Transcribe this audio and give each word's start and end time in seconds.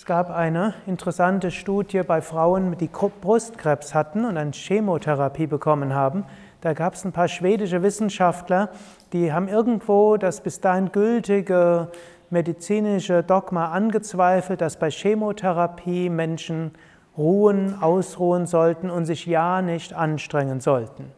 Es 0.00 0.06
gab 0.06 0.30
eine 0.30 0.72
interessante 0.86 1.50
Studie 1.50 2.02
bei 2.02 2.22
Frauen, 2.22 2.74
die 2.78 2.88
Brustkrebs 2.88 3.94
hatten 3.94 4.24
und 4.24 4.38
eine 4.38 4.52
Chemotherapie 4.52 5.46
bekommen 5.46 5.94
haben. 5.94 6.24
Da 6.62 6.72
gab 6.72 6.94
es 6.94 7.04
ein 7.04 7.12
paar 7.12 7.28
schwedische 7.28 7.82
Wissenschaftler, 7.82 8.70
die 9.12 9.30
haben 9.30 9.46
irgendwo 9.46 10.16
das 10.16 10.40
bis 10.40 10.58
dahin 10.58 10.90
gültige 10.90 11.88
medizinische 12.30 13.22
Dogma 13.22 13.72
angezweifelt, 13.72 14.62
dass 14.62 14.78
bei 14.78 14.90
Chemotherapie 14.90 16.08
Menschen 16.08 16.70
ruhen, 17.18 17.76
ausruhen 17.82 18.46
sollten 18.46 18.88
und 18.88 19.04
sich 19.04 19.26
ja 19.26 19.60
nicht 19.60 19.92
anstrengen 19.92 20.60
sollten. 20.60 21.12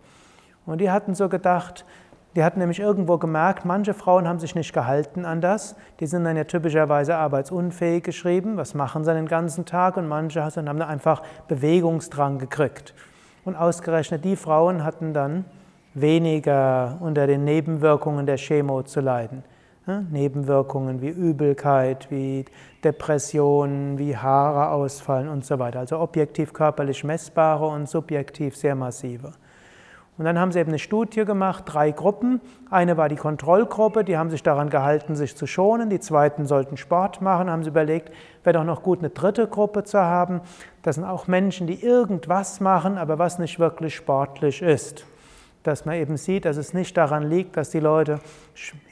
Und 0.66 0.80
die 0.80 0.90
hatten 0.90 1.14
so 1.14 1.28
gedacht, 1.28 1.84
die 2.34 2.42
hatten 2.42 2.60
nämlich 2.60 2.80
irgendwo 2.80 3.18
gemerkt, 3.18 3.64
manche 3.64 3.92
Frauen 3.92 4.26
haben 4.26 4.38
sich 4.38 4.54
nicht 4.54 4.72
gehalten 4.72 5.24
an 5.26 5.40
das. 5.40 5.76
Die 6.00 6.06
sind 6.06 6.24
dann 6.24 6.36
ja 6.36 6.44
typischerweise 6.44 7.16
arbeitsunfähig 7.16 8.02
geschrieben. 8.02 8.56
Was 8.56 8.74
machen 8.74 9.04
sie 9.04 9.12
den 9.12 9.26
ganzen 9.26 9.66
Tag? 9.66 9.98
Und 9.98 10.08
manche 10.08 10.42
haben 10.42 10.64
dann 10.64 10.82
einfach 10.82 11.22
Bewegungsdrang 11.48 12.38
gekriegt. 12.38 12.94
Und 13.44 13.56
ausgerechnet 13.56 14.24
die 14.24 14.36
Frauen 14.36 14.82
hatten 14.82 15.12
dann 15.12 15.44
weniger 15.94 16.96
unter 17.00 17.26
den 17.26 17.44
Nebenwirkungen 17.44 18.24
der 18.24 18.36
Chemo 18.38 18.82
zu 18.82 19.00
leiden. 19.00 19.44
Nebenwirkungen 20.10 21.02
wie 21.02 21.08
Übelkeit, 21.08 22.08
wie 22.10 22.44
Depressionen, 22.84 23.98
wie 23.98 24.16
Haare 24.16 24.70
ausfallen 24.70 25.28
und 25.28 25.44
so 25.44 25.58
weiter. 25.58 25.80
Also 25.80 25.98
objektiv 25.98 26.52
körperlich 26.52 27.02
messbare 27.02 27.66
und 27.66 27.88
subjektiv 27.88 28.56
sehr 28.56 28.76
massive. 28.76 29.32
Und 30.18 30.26
dann 30.26 30.38
haben 30.38 30.52
sie 30.52 30.60
eben 30.60 30.68
eine 30.68 30.78
Studie 30.78 31.24
gemacht, 31.24 31.64
drei 31.66 31.90
Gruppen. 31.90 32.42
Eine 32.70 32.98
war 32.98 33.08
die 33.08 33.16
Kontrollgruppe, 33.16 34.04
die 34.04 34.18
haben 34.18 34.28
sich 34.28 34.42
daran 34.42 34.68
gehalten, 34.68 35.16
sich 35.16 35.36
zu 35.36 35.46
schonen. 35.46 35.88
Die 35.88 36.00
zweiten 36.00 36.46
sollten 36.46 36.76
Sport 36.76 37.22
machen. 37.22 37.50
Haben 37.50 37.62
sie 37.62 37.70
überlegt, 37.70 38.12
wäre 38.44 38.58
doch 38.58 38.64
noch 38.64 38.82
gut, 38.82 38.98
eine 38.98 39.08
dritte 39.08 39.46
Gruppe 39.46 39.84
zu 39.84 39.98
haben. 39.98 40.42
Das 40.82 40.96
sind 40.96 41.04
auch 41.04 41.28
Menschen, 41.28 41.66
die 41.66 41.82
irgendwas 41.82 42.60
machen, 42.60 42.98
aber 42.98 43.18
was 43.18 43.38
nicht 43.38 43.58
wirklich 43.58 43.94
sportlich 43.94 44.60
ist. 44.60 45.06
Dass 45.62 45.86
man 45.86 45.94
eben 45.94 46.18
sieht, 46.18 46.44
dass 46.44 46.58
es 46.58 46.74
nicht 46.74 46.94
daran 46.96 47.22
liegt, 47.22 47.56
dass 47.56 47.70
die 47.70 47.80
Leute 47.80 48.18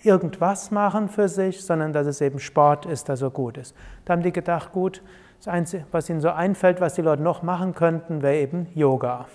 irgendwas 0.03 0.71
machen 0.71 1.09
für 1.09 1.29
sich, 1.29 1.63
sondern 1.63 1.93
dass 1.93 2.07
es 2.07 2.23
eben 2.23 2.39
Sport 2.39 2.87
ist, 2.87 3.09
der 3.09 3.17
so 3.17 3.31
gut 3.31 3.59
ist. 3.59 3.75
Da 4.07 4.15
haben 4.15 4.23
die 4.23 4.33
gedacht, 4.33 4.73
gut, 4.73 5.03
das 5.39 5.49
Einzige, 5.49 5.85
was 5.91 6.09
ihnen 6.09 6.21
so 6.21 6.31
einfällt, 6.31 6.81
was 6.81 6.95
die 6.95 7.03
Leute 7.03 7.23
noch 7.23 7.43
machen 7.43 7.75
könnten, 7.75 8.23
wäre 8.23 8.37
eben 8.37 8.69
Yoga. 8.75 9.27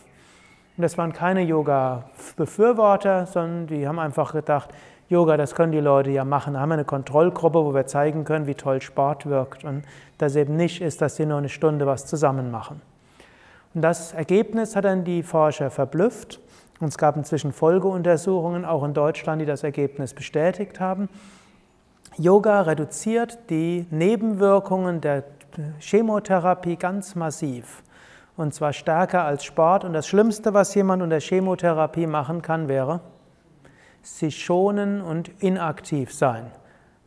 Und 0.78 0.82
das 0.82 0.98
waren 0.98 1.14
keine 1.14 1.42
Yoga-Befürworter, 1.42 3.26
sondern 3.26 3.68
die 3.68 3.88
haben 3.88 4.00
einfach 4.00 4.34
gedacht, 4.34 4.70
Yoga, 5.08 5.38
das 5.38 5.54
können 5.54 5.72
die 5.72 5.80
Leute 5.80 6.10
ja 6.10 6.26
machen. 6.26 6.56
Da 6.56 6.60
haben 6.60 6.70
wir 6.70 6.74
eine 6.74 6.86
Kontrollgruppe, 6.86 7.64
wo 7.64 7.74
wir 7.74 7.86
zeigen 7.86 8.26
können, 8.26 8.48
wie 8.48 8.56
toll 8.56 8.82
Sport 8.82 9.28
wirkt. 9.28 9.64
Und 9.64 9.84
das 10.18 10.36
eben 10.36 10.56
nicht 10.56 10.82
ist, 10.82 11.02
dass 11.02 11.16
sie 11.16 11.26
nur 11.26 11.38
eine 11.38 11.50
Stunde 11.50 11.86
was 11.86 12.08
zusammen 12.08 12.50
machen. 12.50 12.82
Und 13.74 13.84
das 13.84 14.14
Ergebnis 14.14 14.76
hat 14.76 14.86
dann 14.86 15.04
die 15.04 15.22
Forscher 15.22 15.70
verblüfft. 15.70 16.40
Und 16.80 16.88
es 16.88 16.98
gab 16.98 17.16
inzwischen 17.16 17.54
Folgeuntersuchungen, 17.54 18.66
auch 18.66 18.84
in 18.84 18.94
Deutschland, 18.94 19.42
die 19.42 19.46
das 19.46 19.64
Ergebnis 19.64 20.14
bestätigt 20.14 20.80
haben. 20.80 21.08
Yoga 22.18 22.62
reduziert 22.62 23.38
die 23.50 23.86
Nebenwirkungen 23.92 25.02
der 25.02 25.24
Chemotherapie 25.80 26.76
ganz 26.76 27.16
massiv 27.16 27.84
und 28.38 28.54
zwar 28.54 28.74
stärker 28.74 29.24
als 29.24 29.44
Sport. 29.44 29.84
Und 29.84 29.94
das 29.94 30.08
Schlimmste, 30.08 30.54
was 30.54 30.76
jemand 30.76 31.02
unter 31.02 31.20
Chemotherapie 31.20 32.08
machen 32.08 32.42
kann, 32.42 32.68
wäre 32.68 33.02
sich 34.02 34.44
schonen 34.44 35.02
und 35.02 35.30
inaktiv 35.42 36.14
sein. 36.14 36.52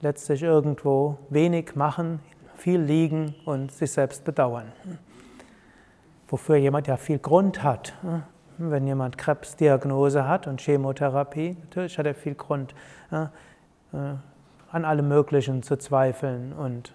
Letztlich 0.00 0.42
irgendwo 0.42 1.18
wenig 1.28 1.76
machen, 1.76 2.20
viel 2.56 2.80
liegen 2.80 3.34
und 3.44 3.70
sich 3.72 3.92
selbst 3.92 4.24
bedauern. 4.24 4.72
Wofür 6.28 6.56
jemand 6.56 6.86
ja 6.86 6.96
viel 6.96 7.18
Grund 7.18 7.62
hat. 7.62 7.94
Wenn 8.58 8.86
jemand 8.86 9.16
Krebsdiagnose 9.16 10.26
hat 10.26 10.48
und 10.48 10.60
Chemotherapie, 10.60 11.56
natürlich 11.60 11.96
hat 11.98 12.06
er 12.06 12.14
viel 12.14 12.34
Grund, 12.34 12.74
äh, 13.12 13.26
an 14.70 14.84
allem 14.84 15.08
Möglichen 15.08 15.62
zu 15.62 15.76
zweifeln 15.76 16.52
und 16.52 16.92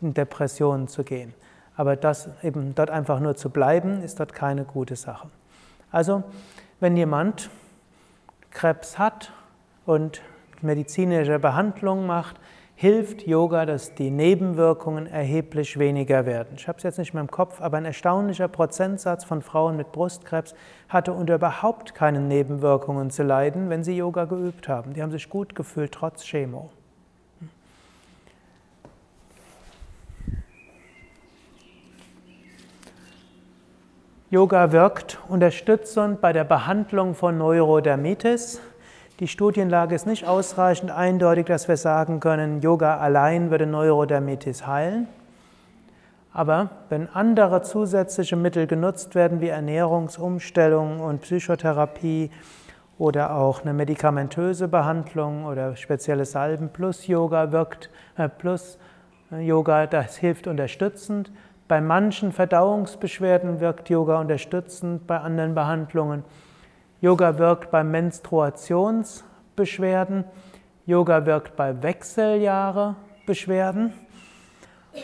in 0.00 0.14
Depressionen 0.14 0.88
zu 0.88 1.04
gehen. 1.04 1.34
Aber 1.82 1.96
das 1.96 2.30
eben 2.44 2.76
dort 2.76 2.90
einfach 2.90 3.18
nur 3.18 3.34
zu 3.34 3.50
bleiben, 3.50 4.04
ist 4.04 4.20
dort 4.20 4.34
keine 4.34 4.62
gute 4.62 4.94
Sache. 4.94 5.26
Also, 5.90 6.22
wenn 6.78 6.96
jemand 6.96 7.50
Krebs 8.52 9.00
hat 9.00 9.32
und 9.84 10.22
medizinische 10.60 11.40
Behandlung 11.40 12.06
macht, 12.06 12.36
hilft 12.76 13.26
Yoga, 13.26 13.66
dass 13.66 13.96
die 13.96 14.12
Nebenwirkungen 14.12 15.08
erheblich 15.08 15.76
weniger 15.76 16.24
werden. 16.24 16.54
Ich 16.56 16.68
habe 16.68 16.76
es 16.76 16.84
jetzt 16.84 17.00
nicht 17.00 17.14
mehr 17.14 17.20
im 17.20 17.32
Kopf, 17.32 17.60
aber 17.60 17.78
ein 17.78 17.84
erstaunlicher 17.84 18.46
Prozentsatz 18.46 19.24
von 19.24 19.42
Frauen 19.42 19.76
mit 19.76 19.90
Brustkrebs 19.90 20.54
hatte 20.88 21.12
unter 21.12 21.34
überhaupt 21.34 21.96
keinen 21.96 22.28
Nebenwirkungen 22.28 23.10
zu 23.10 23.24
leiden, 23.24 23.70
wenn 23.70 23.82
sie 23.82 23.96
Yoga 23.96 24.26
geübt 24.26 24.68
haben. 24.68 24.92
Die 24.94 25.02
haben 25.02 25.10
sich 25.10 25.28
gut 25.28 25.56
gefühlt 25.56 25.90
trotz 25.90 26.22
Chemo. 26.22 26.70
Yoga 34.32 34.72
wirkt 34.72 35.18
unterstützend 35.28 36.22
bei 36.22 36.32
der 36.32 36.44
Behandlung 36.44 37.14
von 37.14 37.36
Neurodermitis. 37.36 38.62
Die 39.20 39.28
Studienlage 39.28 39.94
ist 39.94 40.06
nicht 40.06 40.26
ausreichend 40.26 40.90
eindeutig, 40.90 41.44
dass 41.44 41.68
wir 41.68 41.76
sagen 41.76 42.18
können, 42.18 42.62
Yoga 42.62 42.96
allein 42.96 43.50
würde 43.50 43.66
Neurodermitis 43.66 44.66
heilen. 44.66 45.06
Aber 46.32 46.70
wenn 46.88 47.10
andere 47.10 47.60
zusätzliche 47.60 48.36
Mittel 48.36 48.66
genutzt 48.66 49.14
werden, 49.14 49.42
wie 49.42 49.48
Ernährungsumstellung 49.48 51.00
und 51.00 51.20
Psychotherapie 51.20 52.30
oder 52.96 53.36
auch 53.36 53.60
eine 53.60 53.74
medikamentöse 53.74 54.66
Behandlung 54.66 55.44
oder 55.44 55.76
spezielle 55.76 56.24
Salben 56.24 56.70
plus 56.70 57.06
Yoga 57.06 57.52
wirkt, 57.52 57.90
äh, 58.16 58.30
plus 58.30 58.78
Yoga, 59.30 59.86
das 59.86 60.16
hilft 60.16 60.46
unterstützend, 60.46 61.30
bei 61.72 61.80
manchen 61.80 62.32
Verdauungsbeschwerden 62.32 63.60
wirkt 63.60 63.88
Yoga 63.88 64.20
unterstützend, 64.20 65.06
bei 65.06 65.18
anderen 65.18 65.54
Behandlungen. 65.54 66.22
Yoga 67.00 67.38
wirkt 67.38 67.70
bei 67.70 67.82
Menstruationsbeschwerden. 67.82 70.24
Yoga 70.84 71.24
wirkt 71.24 71.56
bei 71.56 71.82
Wechseljahrebeschwerden. 71.82 73.94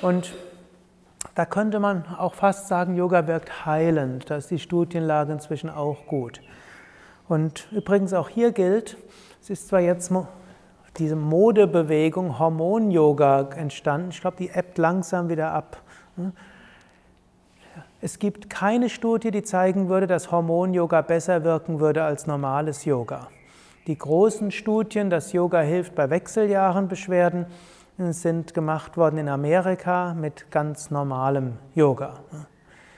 Und 0.02 0.34
da 1.34 1.46
könnte 1.46 1.80
man 1.80 2.04
auch 2.18 2.34
fast 2.34 2.68
sagen, 2.68 2.96
Yoga 2.96 3.26
wirkt 3.26 3.64
heilend. 3.64 4.28
Da 4.28 4.36
ist 4.36 4.50
die 4.50 4.58
Studienlage 4.58 5.32
inzwischen 5.32 5.70
auch 5.70 6.06
gut. 6.06 6.42
Und 7.28 7.66
übrigens 7.72 8.12
auch 8.12 8.28
hier 8.28 8.52
gilt, 8.52 8.98
es 9.40 9.48
ist 9.48 9.68
zwar 9.68 9.80
jetzt 9.80 10.12
diese 10.98 11.16
Modebewegung 11.16 12.38
Hormon-Yoga 12.38 13.52
entstanden. 13.56 14.10
Ich 14.10 14.20
glaube, 14.20 14.36
die 14.36 14.50
ebbt 14.50 14.76
langsam 14.76 15.30
wieder 15.30 15.54
ab. 15.54 15.78
Es 18.00 18.20
gibt 18.20 18.48
keine 18.48 18.90
Studie, 18.90 19.32
die 19.32 19.42
zeigen 19.42 19.88
würde, 19.88 20.06
dass 20.06 20.30
Hormon-Yoga 20.30 21.00
besser 21.02 21.42
wirken 21.42 21.80
würde 21.80 22.04
als 22.04 22.28
normales 22.28 22.84
Yoga. 22.84 23.26
Die 23.88 23.98
großen 23.98 24.52
Studien, 24.52 25.10
dass 25.10 25.32
Yoga 25.32 25.62
hilft 25.62 25.96
bei 25.96 26.08
Wechseljahrenbeschwerden, 26.08 27.46
sind 28.10 28.54
gemacht 28.54 28.96
worden 28.96 29.18
in 29.18 29.28
Amerika 29.28 30.14
mit 30.14 30.48
ganz 30.52 30.92
normalem 30.92 31.54
Yoga. 31.74 32.20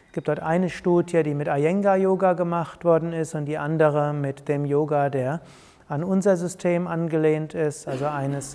Es 0.08 0.12
gibt 0.12 0.28
dort 0.28 0.40
eine 0.40 0.68
Studie, 0.68 1.22
die 1.22 1.32
mit 1.32 1.48
Iyengar-Yoga 1.48 2.34
gemacht 2.34 2.84
worden 2.84 3.14
ist 3.14 3.34
und 3.34 3.46
die 3.46 3.56
andere 3.56 4.12
mit 4.12 4.48
dem 4.48 4.66
Yoga, 4.66 5.08
der 5.08 5.40
an 5.88 6.04
unser 6.04 6.36
System 6.36 6.86
angelehnt 6.86 7.54
ist, 7.54 7.88
also 7.88 8.04
eines 8.04 8.54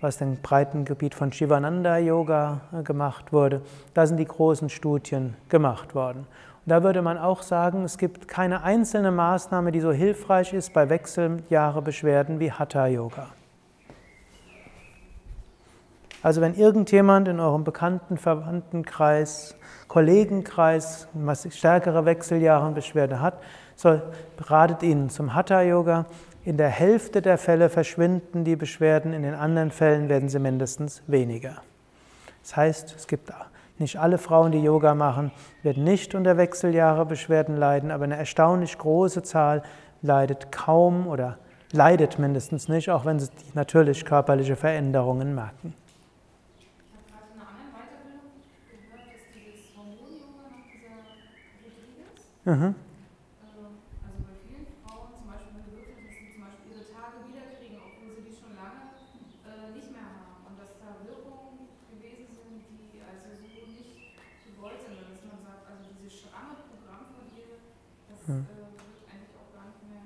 was 0.00 0.20
im 0.20 0.36
breiten 0.36 0.84
Gebiet 0.84 1.14
von 1.14 1.32
Shivananda 1.32 1.98
Yoga 1.98 2.60
äh, 2.72 2.82
gemacht 2.82 3.32
wurde. 3.32 3.62
Da 3.94 4.06
sind 4.06 4.16
die 4.16 4.26
großen 4.26 4.68
Studien 4.68 5.36
gemacht 5.48 5.94
worden. 5.94 6.26
Und 6.64 6.70
da 6.70 6.82
würde 6.82 7.02
man 7.02 7.18
auch 7.18 7.42
sagen, 7.42 7.84
es 7.84 7.98
gibt 7.98 8.28
keine 8.28 8.62
einzelne 8.62 9.10
Maßnahme, 9.10 9.72
die 9.72 9.80
so 9.80 9.92
hilfreich 9.92 10.52
ist 10.52 10.72
bei 10.72 10.88
Wechseljahrebeschwerden 10.88 12.40
wie 12.40 12.52
Hatha 12.52 12.86
Yoga. 12.86 13.28
Also 16.22 16.42
wenn 16.42 16.54
irgendjemand 16.54 17.28
in 17.28 17.40
eurem 17.40 17.64
bekannten 17.64 18.18
Verwandtenkreis, 18.18 19.56
Kollegenkreis 19.88 21.08
stärkere 21.48 22.04
Wechseljahrenbeschwerde 22.04 23.20
hat, 23.20 23.38
so 23.80 23.98
ratet 24.38 24.82
ihn 24.82 25.08
zum 25.08 25.34
Hatha-Yoga. 25.34 26.04
In 26.44 26.56
der 26.56 26.70
Hälfte 26.70 27.20
der 27.20 27.36
Fälle 27.36 27.68
verschwinden 27.68 28.44
die 28.44 28.56
Beschwerden, 28.56 29.12
in 29.12 29.22
den 29.22 29.34
anderen 29.34 29.70
Fällen 29.70 30.08
werden 30.08 30.28
sie 30.28 30.38
mindestens 30.38 31.02
weniger. 31.06 31.62
Das 32.42 32.56
heißt, 32.56 32.94
es 32.96 33.06
gibt 33.06 33.30
nicht 33.78 33.98
alle 33.98 34.16
Frauen, 34.18 34.50
die 34.52 34.62
Yoga 34.62 34.94
machen, 34.94 35.32
werden 35.62 35.84
nicht 35.84 36.14
unter 36.14 36.36
Wechseljahrebeschwerden 36.38 37.56
leiden, 37.56 37.90
aber 37.90 38.04
eine 38.04 38.16
erstaunlich 38.16 38.78
große 38.78 39.22
Zahl 39.22 39.62
leidet 40.02 40.50
kaum 40.50 41.06
oder 41.06 41.38
leidet 41.72 42.18
mindestens 42.18 42.68
nicht, 42.68 42.90
auch 42.90 43.04
wenn 43.04 43.20
sie 43.20 43.28
natürlich 43.54 44.04
körperliche 44.04 44.56
Veränderungen 44.56 45.34
merken. 45.34 45.74
Ich 46.58 46.66
habe 46.92 47.04
gerade 47.06 47.30
in 47.30 47.38
einer 47.38 47.46
anderen 47.46 47.70
Weiterbildung 47.78 48.32
gehört, 48.66 49.06
dass 49.06 49.22
dieses 49.30 49.70
Hormon-Yoga 49.76 50.50
nach 50.50 50.66
dieser 50.66 50.98
Rodriguez, 51.62 52.26
mhm. 52.42 52.74
also 53.44 53.60
bei 54.26 54.34
vielen 54.42 54.66
Frauen 54.82 55.14
zum 55.14 55.30
Beispiel 55.30 55.62
bewirkt 55.62 55.94
hat, 55.94 56.10
dass 56.10 56.16
sie 56.18 56.26
zum 56.34 56.42
Beispiel 56.42 56.74
ihre 56.74 56.86
Tage 56.90 57.16
wiederkriegen, 57.30 57.78
obwohl 57.78 58.18
sie 58.18 58.24
die 58.26 58.34
schon 58.34 58.52
lange 58.58 58.98
äh, 59.46 59.70
nicht 59.70 59.94
mehr 59.94 60.10
haben. 60.10 60.42
Und 60.50 60.58
dass 60.58 60.74
da 60.82 60.90
Wirkungen 61.06 61.70
gewesen 61.86 62.26
sind, 62.34 62.66
die 62.66 62.98
also 62.98 63.30
so 63.38 63.62
nicht 63.70 64.18
gewollt 64.42 64.82
sind. 64.82 64.98
Dass 64.98 65.22
man 65.22 65.38
sagt, 65.46 65.70
also 65.70 65.86
dieses 65.94 66.18
stramme 66.18 66.66
Programm 66.66 67.14
von 67.14 67.30
ihr, 67.30 67.62
das 68.10 68.26
mhm. 68.26 68.42
äh, 68.42 68.58
wird 68.58 69.06
eigentlich 69.06 69.38
auch 69.38 69.54
gar 69.54 69.70
nicht 69.70 69.86
mehr. 69.86 70.02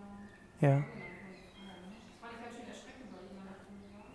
Ja. 0.65 0.83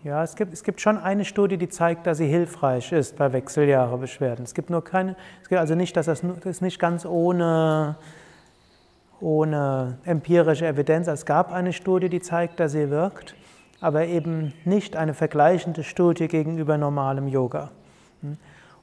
Ja, 0.03 0.23
es 0.23 0.35
gibt, 0.35 0.51
es 0.51 0.63
gibt 0.63 0.81
schon 0.81 0.97
eine 0.97 1.23
Studie, 1.23 1.57
die 1.57 1.69
zeigt, 1.69 2.07
dass 2.07 2.17
sie 2.17 2.25
hilfreich 2.25 2.91
ist 2.91 3.17
bei 3.17 3.31
Wechseljahrebeschwerden. 3.31 4.45
Es 4.45 4.55
gibt 4.55 4.71
nur 4.71 4.83
keine, 4.83 5.15
es 5.43 5.49
gibt 5.49 5.59
also 5.59 5.75
nicht, 5.75 5.95
dass 5.95 6.07
das, 6.07 6.21
das 6.21 6.45
ist 6.45 6.61
nicht 6.61 6.79
ganz 6.79 7.05
ohne, 7.05 7.97
ohne 9.19 9.99
empirische 10.05 10.65
Evidenz. 10.65 11.07
Es 11.07 11.25
gab 11.25 11.51
eine 11.51 11.71
Studie, 11.71 12.09
die 12.09 12.21
zeigt, 12.21 12.59
dass 12.59 12.71
sie 12.71 12.89
wirkt, 12.89 13.35
aber 13.79 14.05
eben 14.05 14.53
nicht 14.65 14.95
eine 14.95 15.13
vergleichende 15.13 15.83
Studie 15.83 16.29
gegenüber 16.29 16.79
normalem 16.79 17.27
Yoga. 17.27 17.69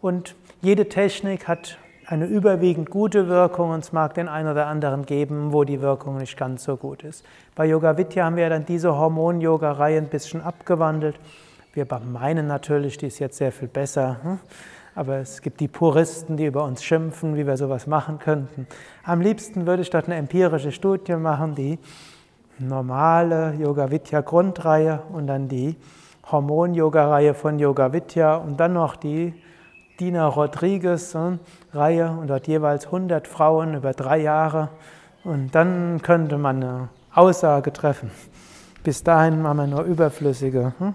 Und 0.00 0.36
jede 0.60 0.88
Technik 0.88 1.48
hat 1.48 1.78
eine 2.08 2.26
überwiegend 2.26 2.88
gute 2.90 3.28
Wirkung 3.28 3.70
und 3.70 3.80
es 3.80 3.92
mag 3.92 4.14
den 4.14 4.28
einen 4.28 4.48
oder 4.48 4.66
anderen 4.66 5.04
geben, 5.04 5.52
wo 5.52 5.64
die 5.64 5.82
Wirkung 5.82 6.18
nicht 6.18 6.36
ganz 6.36 6.62
so 6.62 6.76
gut 6.76 7.02
ist. 7.02 7.24
Bei 7.56 7.66
Yoga 7.66 7.98
Vidya 7.98 8.24
haben 8.24 8.36
wir 8.36 8.48
dann 8.48 8.64
diese 8.64 8.96
Hormon-Yoga-Reihe 8.96 9.98
ein 9.98 10.08
bisschen 10.08 10.40
abgewandelt. 10.40 11.18
Wir 11.74 11.86
meinen 12.12 12.46
natürlich, 12.46 12.96
die 12.96 13.08
ist 13.08 13.18
jetzt 13.18 13.38
sehr 13.38 13.50
viel 13.50 13.68
besser, 13.68 14.18
hm? 14.22 14.38
aber 14.94 15.16
es 15.16 15.42
gibt 15.42 15.58
die 15.58 15.68
Puristen, 15.68 16.36
die 16.36 16.46
über 16.46 16.64
uns 16.64 16.82
schimpfen, 16.84 17.36
wie 17.36 17.46
wir 17.46 17.56
sowas 17.56 17.88
machen 17.88 18.20
könnten. 18.20 18.68
Am 19.02 19.20
liebsten 19.20 19.66
würde 19.66 19.82
ich 19.82 19.90
dort 19.90 20.06
eine 20.06 20.14
empirische 20.14 20.70
Studie 20.70 21.16
machen, 21.16 21.56
die 21.56 21.78
normale 22.58 23.54
Yoga 23.54 23.90
Vidya 23.90 24.20
Grundreihe 24.20 25.00
und 25.12 25.26
dann 25.26 25.48
die 25.48 25.76
Hormon-Yoga-Reihe 26.30 27.34
von 27.34 27.58
Yoga 27.58 27.92
Vidya 27.92 28.36
und 28.36 28.58
dann 28.58 28.74
noch 28.74 28.94
die 28.94 29.34
Dina 29.98 30.26
Rodriguez 30.26 31.16
Reihe 31.72 32.10
und 32.10 32.28
dort 32.28 32.46
jeweils 32.46 32.86
100 32.86 33.26
Frauen 33.26 33.74
über 33.74 33.92
drei 33.92 34.18
Jahre. 34.18 34.68
Und 35.24 35.54
dann 35.54 36.00
könnte 36.02 36.38
man 36.38 36.62
eine 36.62 36.88
Aussage 37.14 37.72
treffen. 37.72 38.10
Bis 38.84 39.02
dahin 39.02 39.42
machen 39.42 39.56
wir 39.56 39.66
nur 39.66 39.82
überflüssige. 39.82 40.72
Hm? 40.78 40.94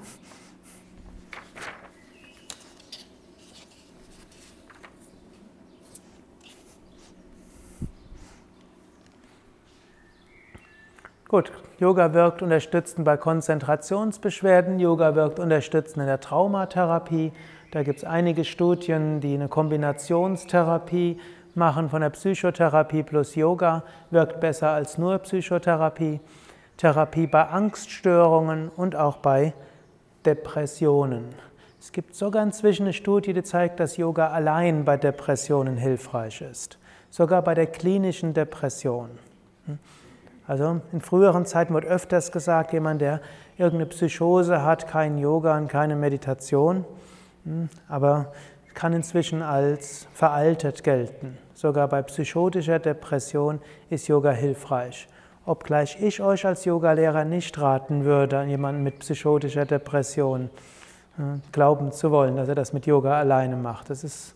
Gut, 11.28 11.52
Yoga 11.80 12.14
wirkt 12.14 12.42
unterstützend 12.42 13.06
bei 13.06 13.16
Konzentrationsbeschwerden, 13.16 14.80
Yoga 14.80 15.16
wirkt 15.16 15.40
unterstützend 15.40 16.02
in 16.02 16.06
der 16.06 16.20
Traumatherapie, 16.20 17.32
da 17.72 17.84
gibt 17.84 18.00
es 18.00 18.04
einige 18.04 18.44
Studien, 18.44 19.22
die 19.22 19.34
eine 19.34 19.48
Kombinationstherapie 19.48 21.20
machen 21.56 21.90
von 21.90 22.02
der 22.02 22.10
Psychotherapie 22.10 23.04
plus 23.04 23.36
Yoga, 23.36 23.84
wirkt 24.10 24.40
besser 24.40 24.72
als 24.72 24.98
nur 24.98 25.18
Psychotherapie. 25.20 26.20
Therapie 26.78 27.28
bei 27.28 27.48
Angststörungen 27.48 28.70
und 28.70 28.96
auch 28.96 29.18
bei 29.18 29.54
Depressionen. 30.26 31.30
Es 31.80 31.92
gibt 31.92 32.16
sogar 32.16 32.44
inzwischen 32.44 32.84
eine 32.84 32.94
Studie, 32.94 33.34
die 33.34 33.44
zeigt, 33.44 33.80
dass 33.80 33.98
Yoga 33.98 34.30
allein 34.30 34.86
bei 34.86 34.98
Depressionen 34.98 35.78
hilfreich 35.78 36.42
ist. 36.42 36.78
Sogar 37.10 37.42
bei 37.42 37.54
der 37.54 37.68
klinischen 37.68 38.34
Depression. 38.34 39.10
Also 40.48 40.82
in 40.92 41.02
früheren 41.02 41.46
Zeiten 41.46 41.74
wird 41.74 41.86
öfters 41.86 42.32
gesagt, 42.32 42.74
jemand, 42.74 43.02
der 43.02 43.22
irgendeine 43.58 43.86
Psychose 43.88 44.64
hat, 44.64 44.88
kein 44.88 45.18
Yoga 45.18 45.58
und 45.58 45.68
keine 45.68 45.96
Meditation. 45.96 46.86
Hm, 47.46 47.70
aber 47.88 48.32
kann 48.74 48.94
inzwischen 48.94 49.42
als 49.42 50.08
veraltet 50.14 50.84
gelten. 50.84 51.38
Sogar 51.54 51.88
bei 51.88 52.02
psychotischer 52.02 52.80
Depression 52.80 53.60
ist 53.90 54.08
Yoga 54.08 54.32
hilfreich. 54.32 55.08
Obgleich 55.46 56.02
ich 56.02 56.22
euch 56.22 56.46
als 56.46 56.66
Yogalehrer 56.66 57.26
nicht 57.26 57.60
raten 57.60 58.06
würde, 58.06 58.40
an 58.40 58.50
jemanden 58.50 58.84
mit 58.84 59.00
psychotischer 59.00 59.66
Depression 59.66 60.50
hm, 61.18 61.42
glauben 61.52 61.92
zu 61.92 62.12
wollen, 62.12 62.36
dass 62.36 62.48
er 62.48 62.56
das 62.56 62.74
mit 62.74 62.86
Yoga 62.86 63.20
alleine 63.20 63.56
macht. 63.56 63.90
Das 63.90 64.04
ist 64.04 64.36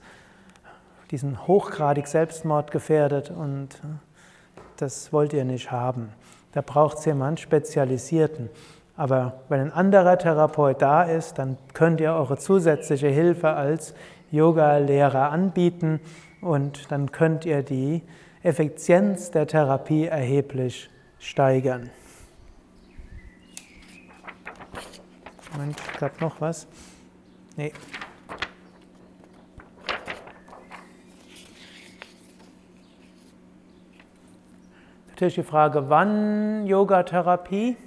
diesen 1.11 1.47
hochgradig 1.47 2.07
selbstmordgefährdet 2.07 3.29
und 3.29 3.69
hm, 3.81 3.99
das 4.77 5.13
wollt 5.13 5.33
ihr 5.33 5.45
nicht 5.45 5.71
haben. 5.71 6.09
Da 6.51 6.61
braucht 6.61 6.97
es 6.97 7.05
jemanden 7.05 7.37
Spezialisierten. 7.37 8.49
Aber 8.97 9.41
wenn 9.49 9.59
ein 9.59 9.71
anderer 9.73 10.17
Therapeut 10.17 10.81
da 10.81 11.03
ist, 11.03 11.37
dann 11.37 11.57
könnt 11.73 11.99
ihr 11.99 12.13
eure 12.13 12.37
zusätzliche 12.37 13.07
Hilfe 13.07 13.49
als 13.49 13.93
Yoga-Lehrer 14.31 15.31
anbieten 15.31 15.99
und 16.41 16.91
dann 16.91 17.11
könnt 17.11 17.45
ihr 17.45 17.61
die 17.61 18.03
Effizienz 18.41 19.31
der 19.31 19.47
Therapie 19.47 20.05
erheblich 20.05 20.89
steigern. 21.19 21.89
Moment, 25.51 25.81
glaube 25.97 26.15
noch 26.19 26.39
was. 26.39 26.67
Nee. 27.57 27.73
Natürlich 35.09 35.35
die 35.35 35.43
Frage, 35.43 35.89
wann 35.89 36.67
Yogatherapie? 36.67 37.77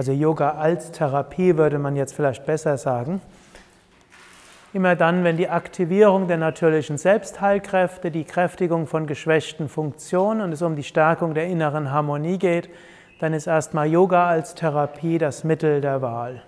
Also 0.00 0.12
Yoga 0.12 0.52
als 0.52 0.92
Therapie 0.92 1.58
würde 1.58 1.78
man 1.78 1.94
jetzt 1.94 2.14
vielleicht 2.14 2.46
besser 2.46 2.78
sagen. 2.78 3.20
Immer 4.72 4.96
dann, 4.96 5.24
wenn 5.24 5.36
die 5.36 5.50
Aktivierung 5.50 6.26
der 6.26 6.38
natürlichen 6.38 6.96
Selbstheilkräfte, 6.96 8.10
die 8.10 8.24
Kräftigung 8.24 8.86
von 8.86 9.06
geschwächten 9.06 9.68
Funktionen 9.68 10.40
und 10.40 10.52
es 10.52 10.62
um 10.62 10.74
die 10.74 10.84
Stärkung 10.84 11.34
der 11.34 11.48
inneren 11.48 11.90
Harmonie 11.90 12.38
geht, 12.38 12.70
dann 13.20 13.34
ist 13.34 13.46
erstmal 13.46 13.88
Yoga 13.88 14.26
als 14.26 14.54
Therapie 14.54 15.18
das 15.18 15.44
Mittel 15.44 15.82
der 15.82 16.00
Wahl. 16.00 16.44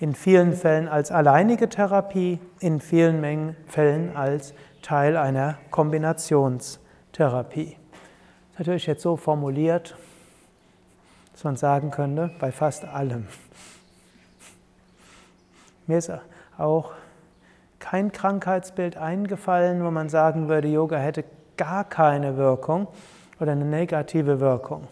In 0.00 0.14
vielen 0.14 0.54
Fällen 0.54 0.88
als 0.88 1.12
alleinige 1.12 1.68
Therapie, 1.68 2.38
in 2.60 2.80
vielen 2.80 3.54
Fällen 3.66 4.16
als 4.16 4.54
Teil 4.80 5.18
einer 5.18 5.58
Kombinationstherapie. 5.70 7.66
Das 7.66 7.74
ist 8.52 8.58
natürlich 8.60 8.86
jetzt 8.86 9.02
so 9.02 9.18
formuliert, 9.18 9.94
dass 11.42 11.44
man 11.44 11.56
sagen 11.56 11.90
könnte, 11.90 12.30
bei 12.38 12.52
fast 12.52 12.84
allem. 12.84 13.26
Mir 15.88 15.98
ist 15.98 16.08
auch 16.56 16.92
kein 17.80 18.12
Krankheitsbild 18.12 18.96
eingefallen, 18.96 19.82
wo 19.84 19.90
man 19.90 20.08
sagen 20.08 20.48
würde, 20.48 20.68
Yoga 20.68 20.98
hätte 20.98 21.24
gar 21.56 21.82
keine 21.82 22.36
Wirkung 22.36 22.86
oder 23.40 23.50
eine 23.50 23.64
negative 23.64 24.38
Wirkung. 24.38 24.86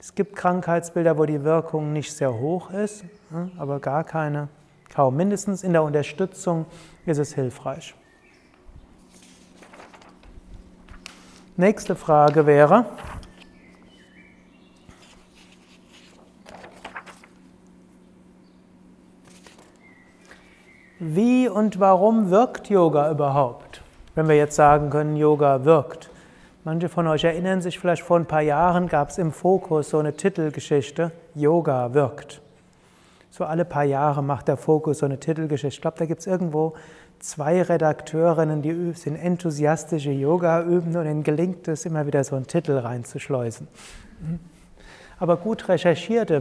Es 0.00 0.12
gibt 0.16 0.34
Krankheitsbilder, 0.34 1.16
wo 1.16 1.24
die 1.24 1.44
Wirkung 1.44 1.92
nicht 1.92 2.12
sehr 2.12 2.34
hoch 2.34 2.70
ist, 2.70 3.04
aber 3.58 3.78
gar 3.78 4.02
keine, 4.02 4.48
kaum. 4.92 5.14
Mindestens 5.16 5.62
in 5.62 5.72
der 5.72 5.84
Unterstützung 5.84 6.66
ist 7.04 7.18
es 7.18 7.32
hilfreich. 7.32 7.94
Nächste 11.56 11.94
Frage 11.94 12.44
wäre, 12.44 12.86
Wie 20.98 21.46
und 21.46 21.78
warum 21.78 22.30
wirkt 22.30 22.70
Yoga 22.70 23.10
überhaupt? 23.10 23.82
Wenn 24.14 24.28
wir 24.28 24.36
jetzt 24.36 24.56
sagen 24.56 24.88
können, 24.88 25.14
Yoga 25.14 25.66
wirkt. 25.66 26.08
Manche 26.64 26.88
von 26.88 27.06
euch 27.06 27.22
erinnern 27.22 27.60
sich 27.60 27.78
vielleicht, 27.78 28.02
vor 28.02 28.18
ein 28.18 28.24
paar 28.24 28.40
Jahren 28.40 28.88
gab 28.88 29.10
es 29.10 29.18
im 29.18 29.30
Fokus 29.30 29.90
so 29.90 29.98
eine 29.98 30.14
Titelgeschichte, 30.14 31.12
Yoga 31.34 31.92
wirkt. 31.92 32.40
So 33.28 33.44
alle 33.44 33.66
paar 33.66 33.84
Jahre 33.84 34.22
macht 34.22 34.48
der 34.48 34.56
Fokus 34.56 35.00
so 35.00 35.06
eine 35.06 35.20
Titelgeschichte. 35.20 35.76
Ich 35.76 35.82
glaube, 35.82 35.98
da 35.98 36.06
gibt 36.06 36.20
es 36.20 36.26
irgendwo 36.26 36.72
zwei 37.18 37.60
Redakteurinnen, 37.60 38.62
die 38.62 38.92
sind 38.94 39.16
enthusiastische 39.16 40.12
Yoga 40.12 40.62
üben 40.62 40.96
und 40.96 41.04
ihnen 41.04 41.22
gelingt 41.22 41.68
es, 41.68 41.84
immer 41.84 42.06
wieder 42.06 42.24
so 42.24 42.36
einen 42.36 42.46
Titel 42.46 42.72
reinzuschleusen. 42.72 43.68
Aber 45.18 45.36
gut 45.36 45.68
recherchierte 45.68 46.40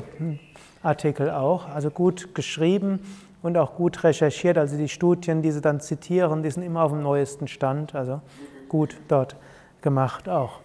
Artikel 0.82 1.30
auch, 1.30 1.68
also 1.68 1.90
gut 1.90 2.34
geschrieben 2.34 3.02
und 3.46 3.58
auch 3.58 3.76
gut 3.76 4.04
recherchiert. 4.04 4.58
Also 4.58 4.76
die 4.76 4.90
Studien, 4.90 5.44
die 5.44 5.52
sie 5.52 5.62
dann 5.62 5.80
zitieren, 5.80 6.42
die 6.42 6.50
sind 6.50 6.64
immer 6.64 6.82
auf 6.82 6.92
dem 6.92 7.04
neuesten 7.04 7.48
Stand, 7.48 7.94
also 7.94 8.22
gut 8.70 8.98
dort 9.08 9.36
gemacht 9.82 10.28
auch. 10.28 10.62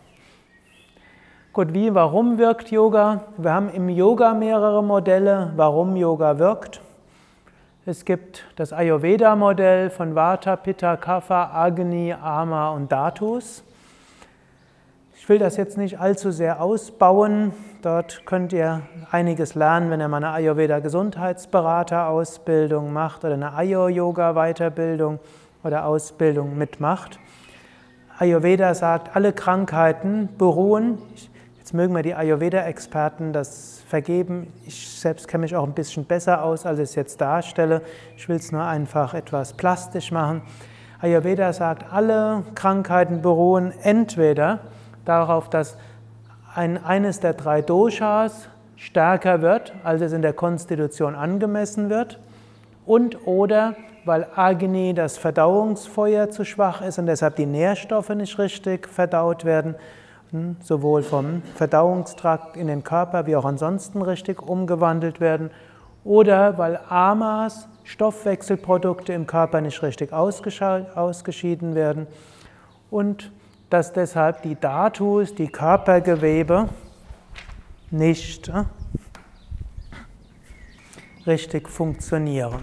Gut, 1.52 1.74
wie, 1.74 1.94
warum 1.94 2.38
wirkt 2.38 2.70
Yoga? 2.70 3.24
Wir 3.36 3.52
haben 3.52 3.68
im 3.68 3.90
Yoga 3.90 4.32
mehrere 4.32 4.82
Modelle, 4.82 5.52
warum 5.56 5.94
Yoga 5.94 6.38
wirkt. 6.38 6.80
Es 7.84 8.04
gibt 8.04 8.44
das 8.56 8.72
Ayurveda-Modell 8.72 9.90
von 9.90 10.14
Vata, 10.14 10.56
Pitta, 10.56 10.96
Kapha, 10.96 11.50
Agni, 11.52 12.14
Ama 12.14 12.70
und 12.70 12.90
Dhatus. 12.90 13.62
Ich 15.18 15.28
will 15.28 15.38
das 15.38 15.58
jetzt 15.58 15.76
nicht 15.76 16.00
allzu 16.00 16.30
sehr 16.30 16.62
ausbauen. 16.62 17.52
Dort 17.82 18.26
könnt 18.26 18.52
ihr 18.52 18.82
einiges 19.10 19.54
lernen, 19.54 19.90
wenn 19.90 20.02
ihr 20.02 20.08
mal 20.08 20.18
eine 20.18 20.32
Ayurveda-Gesundheitsberater-Ausbildung 20.32 22.92
macht 22.92 23.24
oder 23.24 23.32
eine 23.32 23.54
Ayur-Yoga-Weiterbildung 23.54 25.18
oder 25.64 25.86
Ausbildung 25.86 26.58
mitmacht. 26.58 27.18
Ayurveda 28.18 28.74
sagt, 28.74 29.16
alle 29.16 29.32
Krankheiten 29.32 30.28
beruhen, 30.36 30.98
jetzt 31.56 31.72
mögen 31.72 31.94
mir 31.94 32.02
die 32.02 32.14
Ayurveda-Experten 32.14 33.32
das 33.32 33.82
vergeben, 33.88 34.52
ich 34.66 34.86
selbst 34.86 35.26
kenne 35.26 35.40
mich 35.40 35.56
auch 35.56 35.64
ein 35.64 35.72
bisschen 35.72 36.04
besser 36.04 36.44
aus, 36.44 36.66
als 36.66 36.80
ich 36.80 36.90
es 36.90 36.96
jetzt 36.96 37.18
darstelle. 37.22 37.80
Ich 38.14 38.28
will 38.28 38.36
es 38.36 38.52
nur 38.52 38.62
einfach 38.62 39.14
etwas 39.14 39.54
plastisch 39.54 40.12
machen. 40.12 40.42
Ayurveda 41.00 41.54
sagt, 41.54 41.90
alle 41.90 42.42
Krankheiten 42.54 43.22
beruhen 43.22 43.72
entweder 43.82 44.58
darauf, 45.06 45.48
dass 45.48 45.78
ein, 46.54 46.82
eines 46.82 47.20
der 47.20 47.34
drei 47.34 47.62
Doshas 47.62 48.48
stärker 48.76 49.42
wird, 49.42 49.72
als 49.84 50.02
es 50.02 50.12
in 50.12 50.22
der 50.22 50.32
Konstitution 50.32 51.14
angemessen 51.14 51.90
wird, 51.90 52.18
und 52.86 53.26
oder 53.26 53.76
weil 54.04 54.26
Agni, 54.34 54.94
das 54.94 55.18
Verdauungsfeuer, 55.18 56.30
zu 56.30 56.44
schwach 56.44 56.80
ist 56.80 56.98
und 56.98 57.06
deshalb 57.06 57.36
die 57.36 57.46
Nährstoffe 57.46 58.08
nicht 58.10 58.38
richtig 58.38 58.88
verdaut 58.88 59.44
werden, 59.44 59.74
hm, 60.30 60.56
sowohl 60.60 61.02
vom 61.02 61.42
Verdauungstrakt 61.54 62.56
in 62.56 62.66
den 62.66 62.82
Körper 62.82 63.26
wie 63.26 63.36
auch 63.36 63.44
ansonsten 63.44 64.00
richtig 64.00 64.42
umgewandelt 64.42 65.20
werden, 65.20 65.50
oder 66.02 66.56
weil 66.56 66.80
Amas, 66.88 67.68
Stoffwechselprodukte 67.84 69.12
im 69.12 69.26
Körper 69.26 69.60
nicht 69.60 69.82
richtig 69.82 70.12
ausgeschieden 70.12 71.74
werden. 71.74 72.06
Und 72.90 73.30
dass 73.70 73.92
deshalb 73.92 74.42
die 74.42 74.58
Datus, 74.60 75.34
die 75.34 75.48
Körpergewebe, 75.48 76.68
nicht 77.90 78.48
äh, 78.48 78.64
richtig 81.26 81.68
funktionieren. 81.68 82.62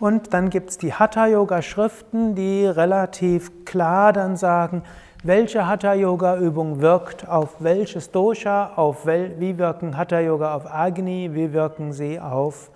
Und 0.00 0.32
dann 0.32 0.48
gibt 0.50 0.70
es 0.70 0.78
die 0.78 0.94
Hatha-Yoga-Schriften, 0.94 2.36
die 2.36 2.66
relativ 2.66 3.64
klar 3.64 4.12
dann 4.12 4.36
sagen, 4.36 4.82
welche 5.24 5.66
Hatha-Yoga-Übung 5.66 6.80
wirkt 6.80 7.28
auf 7.28 7.56
welches 7.58 8.12
Dosha, 8.12 8.74
auf 8.76 9.06
wel, 9.06 9.40
wie 9.40 9.58
wirken 9.58 9.96
Hatha-Yoga 9.96 10.54
auf 10.54 10.72
Agni, 10.72 11.30
wie 11.34 11.52
wirken 11.52 11.92
sie 11.92 12.20
auf 12.20 12.70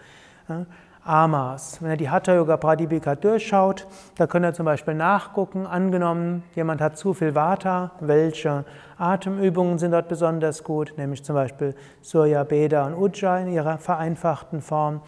äh, 0.48 0.64
Amas. 1.04 1.82
Wenn 1.82 1.90
er 1.90 1.96
die 1.96 2.10
Hatha 2.10 2.32
Yoga 2.32 2.56
Pradipika 2.56 3.16
durchschaut, 3.16 3.88
da 4.16 4.28
könnt 4.28 4.46
ihr 4.46 4.54
zum 4.54 4.66
Beispiel 4.66 4.94
nachgucken, 4.94 5.66
angenommen, 5.66 6.44
jemand 6.54 6.80
hat 6.80 6.96
zu 6.96 7.12
viel 7.12 7.34
Vata, 7.34 7.90
welche 7.98 8.64
Atemübungen 8.98 9.78
sind 9.78 9.90
dort 9.90 10.08
besonders 10.08 10.62
gut, 10.62 10.94
nämlich 10.96 11.24
zum 11.24 11.34
Beispiel 11.34 11.74
Surya, 12.02 12.44
Beda 12.44 12.86
und 12.86 12.94
Ujja 12.94 13.38
in 13.38 13.48
ihrer 13.48 13.78
vereinfachten 13.78 14.62
Form. 14.62 15.00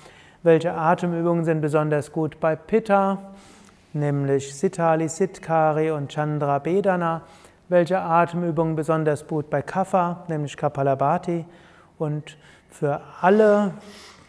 Welche 0.43 0.75
Atemübungen 0.75 1.45
sind 1.45 1.61
besonders 1.61 2.11
gut 2.11 2.41
bei 2.41 2.57
Pitta, 2.57 3.19
nämlich 3.93 4.53
Sitali, 4.53 5.09
Sitkari 5.09 5.93
und 5.93 6.13
Chandra 6.13 6.59
Bedana. 6.59 7.23
Welche 7.69 8.01
Atemübungen 8.01 8.75
besonders 8.75 9.27
gut 9.27 9.49
bei 9.49 9.63
Kapha, 9.63 10.25
nämlich 10.27 10.57
Kapalabhati. 10.57 11.47
Und 11.99 12.37
für 12.69 13.01
alle 13.21 13.75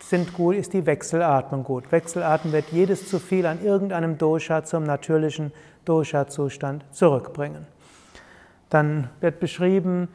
sind 0.10 0.34
gut, 0.34 0.56
ist 0.56 0.74
die 0.74 0.86
Wechselatmung 0.86 1.64
gut. 1.64 1.92
Wechselatmung 1.92 2.54
wird 2.54 2.72
jedes 2.72 3.10
zu 3.10 3.20
viel 3.20 3.46
an 3.46 3.64
irgendeinem 3.64 4.18
Dosha 4.18 4.64
zum 4.64 4.84
natürlichen 4.84 5.52
Dosha-Zustand 5.86 6.86
zurückbringen. 6.92 7.66
Dann 8.70 9.10
wird 9.20 9.40
beschrieben, 9.40 10.10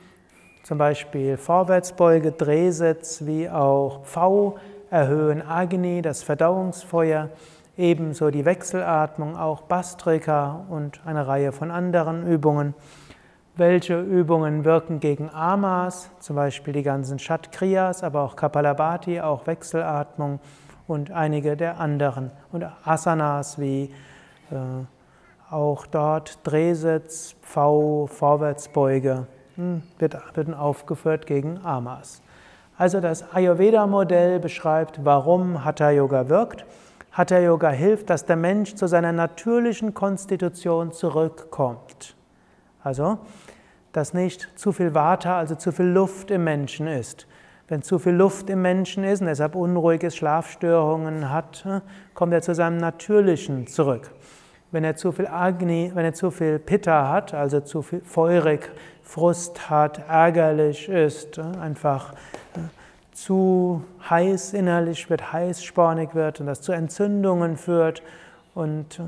zum 0.62 0.78
Beispiel 0.78 1.36
Vorwärtsbeuge, 1.36 2.32
Drehsitz, 2.32 3.24
wie 3.26 3.48
auch 3.48 4.04
V 4.04 4.58
erhöhen 4.90 5.42
Agni, 5.42 6.02
das 6.02 6.22
Verdauungsfeuer, 6.22 7.28
ebenso 7.76 8.30
die 8.30 8.44
Wechselatmung, 8.44 9.36
auch 9.36 9.62
Bastrika 9.62 10.64
und 10.68 11.00
eine 11.04 11.26
Reihe 11.26 11.52
von 11.52 11.70
anderen 11.70 12.26
Übungen. 12.26 12.74
Welche 13.60 14.00
Übungen 14.00 14.64
wirken 14.64 15.00
gegen 15.00 15.28
Amas, 15.28 16.10
zum 16.18 16.36
Beispiel 16.36 16.72
die 16.72 16.82
ganzen 16.82 17.18
Shatkriyas, 17.18 18.02
aber 18.02 18.22
auch 18.22 18.34
Kapalabhati, 18.34 19.20
auch 19.20 19.46
Wechselatmung 19.46 20.40
und 20.88 21.10
einige 21.10 21.58
der 21.58 21.78
anderen. 21.78 22.30
Und 22.52 22.64
Asanas 22.86 23.60
wie 23.60 23.92
äh, 24.50 24.54
auch 25.50 25.86
dort 25.86 26.38
Drehsitz, 26.44 27.36
V, 27.42 28.06
Vorwärtsbeuge 28.06 29.26
hm, 29.56 29.82
werden 29.98 30.54
aufgeführt 30.54 31.26
gegen 31.26 31.60
Amas. 31.62 32.22
Also 32.78 33.00
das 33.00 33.30
Ayurveda-Modell 33.34 34.40
beschreibt, 34.40 35.04
warum 35.04 35.66
Hatha 35.66 35.90
Yoga 35.90 36.30
wirkt. 36.30 36.64
Hatha 37.12 37.38
Yoga 37.38 37.68
hilft, 37.68 38.08
dass 38.08 38.24
der 38.24 38.36
Mensch 38.36 38.74
zu 38.74 38.86
seiner 38.86 39.12
natürlichen 39.12 39.92
Konstitution 39.92 40.92
zurückkommt. 40.92 42.16
Also, 42.82 43.18
dass 43.92 44.14
nicht 44.14 44.48
zu 44.56 44.72
viel 44.72 44.94
Vata, 44.94 45.38
also 45.38 45.54
zu 45.54 45.72
viel 45.72 45.86
Luft 45.86 46.30
im 46.30 46.44
Menschen 46.44 46.86
ist. 46.86 47.26
Wenn 47.68 47.82
zu 47.82 47.98
viel 47.98 48.14
Luft 48.14 48.50
im 48.50 48.62
Menschen 48.62 49.04
ist 49.04 49.20
und 49.20 49.28
deshalb 49.28 49.54
unruhige 49.54 50.10
Schlafstörungen 50.10 51.30
hat, 51.30 51.64
äh, 51.66 51.80
kommt 52.14 52.32
er 52.32 52.42
zu 52.42 52.54
seinem 52.54 52.78
Natürlichen 52.78 53.66
zurück. 53.66 54.10
Wenn 54.72 54.84
er 54.84 54.96
zu 54.96 55.12
viel 55.12 55.28
Agni, 55.28 55.90
wenn 55.94 56.04
er 56.04 56.12
zu 56.12 56.30
viel 56.30 56.58
Pitta 56.58 57.08
hat, 57.08 57.34
also 57.34 57.60
zu 57.60 57.82
viel 57.82 58.00
feurig, 58.00 58.70
Frust 59.02 59.70
hat, 59.70 60.02
ärgerlich 60.08 60.88
ist, 60.88 61.38
äh, 61.38 61.42
einfach 61.60 62.12
äh, 62.12 62.60
zu 63.12 63.84
heiß 64.08 64.52
innerlich 64.52 65.10
wird, 65.10 65.32
heißspornig 65.32 66.14
wird 66.14 66.40
und 66.40 66.46
das 66.46 66.62
zu 66.62 66.72
Entzündungen 66.72 67.56
führt 67.56 68.02
und 68.54 69.00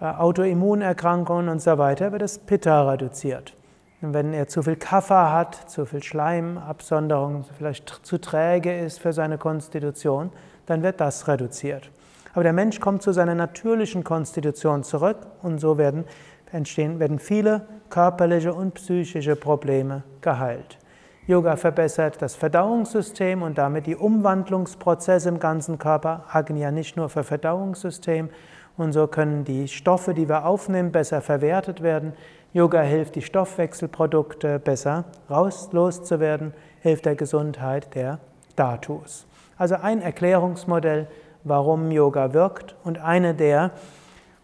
Autoimmunerkrankungen 0.00 1.48
und 1.48 1.62
so 1.62 1.78
weiter, 1.78 2.12
wird 2.12 2.22
das 2.22 2.38
Pitta 2.38 2.88
reduziert. 2.90 3.54
Wenn 4.00 4.34
er 4.34 4.48
zu 4.48 4.62
viel 4.62 4.76
Kaffer 4.76 5.32
hat, 5.32 5.54
zu 5.70 5.86
viel 5.86 6.02
Schleimabsonderung, 6.02 7.44
vielleicht 7.56 7.88
zu 8.02 8.18
träge 8.18 8.78
ist 8.78 9.00
für 9.00 9.12
seine 9.12 9.38
Konstitution, 9.38 10.30
dann 10.66 10.82
wird 10.82 11.00
das 11.00 11.26
reduziert. 11.28 11.90
Aber 12.34 12.42
der 12.42 12.52
Mensch 12.52 12.80
kommt 12.80 13.02
zu 13.02 13.12
seiner 13.12 13.34
natürlichen 13.34 14.04
Konstitution 14.04 14.82
zurück 14.82 15.18
und 15.42 15.58
so 15.58 15.78
werden, 15.78 16.04
entstehen, 16.52 16.98
werden 16.98 17.18
viele 17.18 17.66
körperliche 17.88 18.52
und 18.52 18.74
psychische 18.74 19.36
Probleme 19.36 20.02
geheilt. 20.20 20.78
Yoga 21.26 21.56
verbessert 21.56 22.20
das 22.20 22.34
Verdauungssystem 22.34 23.40
und 23.42 23.56
damit 23.56 23.86
die 23.86 23.96
Umwandlungsprozesse 23.96 25.30
im 25.30 25.38
ganzen 25.38 25.78
Körper. 25.78 26.24
Agnya 26.30 26.70
nicht 26.70 26.98
nur 26.98 27.08
für 27.08 27.24
Verdauungssystem, 27.24 28.28
und 28.76 28.92
so 28.92 29.06
können 29.06 29.44
die 29.44 29.68
Stoffe, 29.68 30.14
die 30.14 30.28
wir 30.28 30.46
aufnehmen, 30.46 30.90
besser 30.90 31.20
verwertet 31.20 31.82
werden. 31.82 32.12
Yoga 32.52 32.82
hilft, 32.82 33.14
die 33.14 33.22
Stoffwechselprodukte 33.22 34.58
besser 34.58 35.04
raus, 35.30 35.70
loszuwerden, 35.72 36.52
hilft 36.80 37.06
der 37.06 37.14
Gesundheit 37.14 37.94
der 37.94 38.18
Datus. 38.56 39.26
Also 39.56 39.76
ein 39.76 40.02
Erklärungsmodell, 40.02 41.06
warum 41.44 41.90
Yoga 41.90 42.32
wirkt. 42.32 42.74
Und 42.84 42.98
eine 42.98 43.34
der 43.34 43.70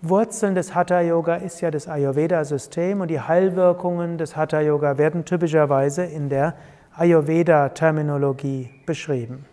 Wurzeln 0.02 0.54
des 0.54 0.74
Hatha 0.74 1.00
Yoga 1.00 1.36
ist 1.36 1.60
ja 1.60 1.70
das 1.70 1.88
Ayurveda-System 1.88 3.00
und 3.00 3.08
die 3.08 3.20
Heilwirkungen 3.20 4.16
des 4.16 4.36
Hatha 4.36 4.60
Yoga 4.60 4.96
werden 4.96 5.24
typischerweise 5.24 6.04
in 6.04 6.28
der 6.28 6.54
Ayurveda-Terminologie 6.96 8.70
beschrieben. 8.86 9.44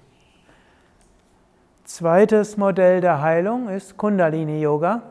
Zweites 1.88 2.58
Modell 2.58 3.00
der 3.00 3.22
Heilung 3.22 3.70
ist 3.70 3.96
Kundalini 3.96 4.60
Yoga, 4.60 5.04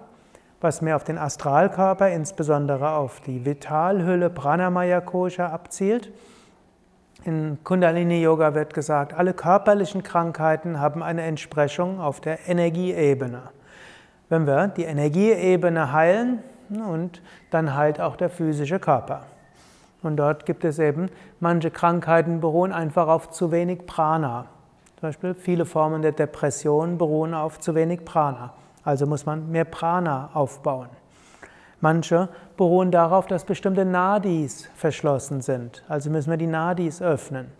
was 0.60 0.82
mehr 0.82 0.96
auf 0.96 1.04
den 1.04 1.16
Astralkörper, 1.16 2.10
insbesondere 2.10 2.90
auf 2.90 3.20
die 3.20 3.46
Vitalhülle 3.46 4.28
Pranamaya 4.28 5.00
Kosha 5.00 5.46
abzielt. 5.46 6.12
In 7.24 7.56
Kundalini 7.64 8.20
Yoga 8.20 8.54
wird 8.54 8.74
gesagt, 8.74 9.14
alle 9.14 9.32
körperlichen 9.32 10.02
Krankheiten 10.02 10.78
haben 10.78 11.02
eine 11.02 11.22
Entsprechung 11.22 11.98
auf 11.98 12.20
der 12.20 12.46
Energieebene. 12.46 13.44
Wenn 14.28 14.46
wir 14.46 14.68
die 14.68 14.84
Energieebene 14.84 15.94
heilen, 15.94 16.42
und 16.68 17.22
dann 17.50 17.74
heilt 17.74 18.02
auch 18.02 18.16
der 18.16 18.28
physische 18.28 18.78
Körper. 18.78 19.22
Und 20.02 20.18
dort 20.18 20.44
gibt 20.44 20.62
es 20.62 20.78
eben, 20.78 21.08
manche 21.40 21.70
Krankheiten 21.70 22.40
beruhen 22.40 22.74
einfach 22.74 23.08
auf 23.08 23.30
zu 23.30 23.50
wenig 23.50 23.86
Prana. 23.86 24.48
Zum 24.98 25.08
Beispiel 25.08 25.34
viele 25.34 25.66
Formen 25.66 26.00
der 26.00 26.12
Depression 26.12 26.96
beruhen 26.96 27.34
auf 27.34 27.60
zu 27.60 27.74
wenig 27.74 28.04
Prana. 28.04 28.54
Also 28.82 29.06
muss 29.06 29.26
man 29.26 29.50
mehr 29.50 29.64
Prana 29.64 30.30
aufbauen. 30.32 30.88
Manche 31.80 32.30
beruhen 32.56 32.90
darauf, 32.90 33.26
dass 33.26 33.44
bestimmte 33.44 33.84
Nadis 33.84 34.70
verschlossen 34.74 35.42
sind. 35.42 35.84
Also 35.88 36.08
müssen 36.08 36.30
wir 36.30 36.38
die 36.38 36.46
Nadis 36.46 37.02
öffnen. 37.02 37.52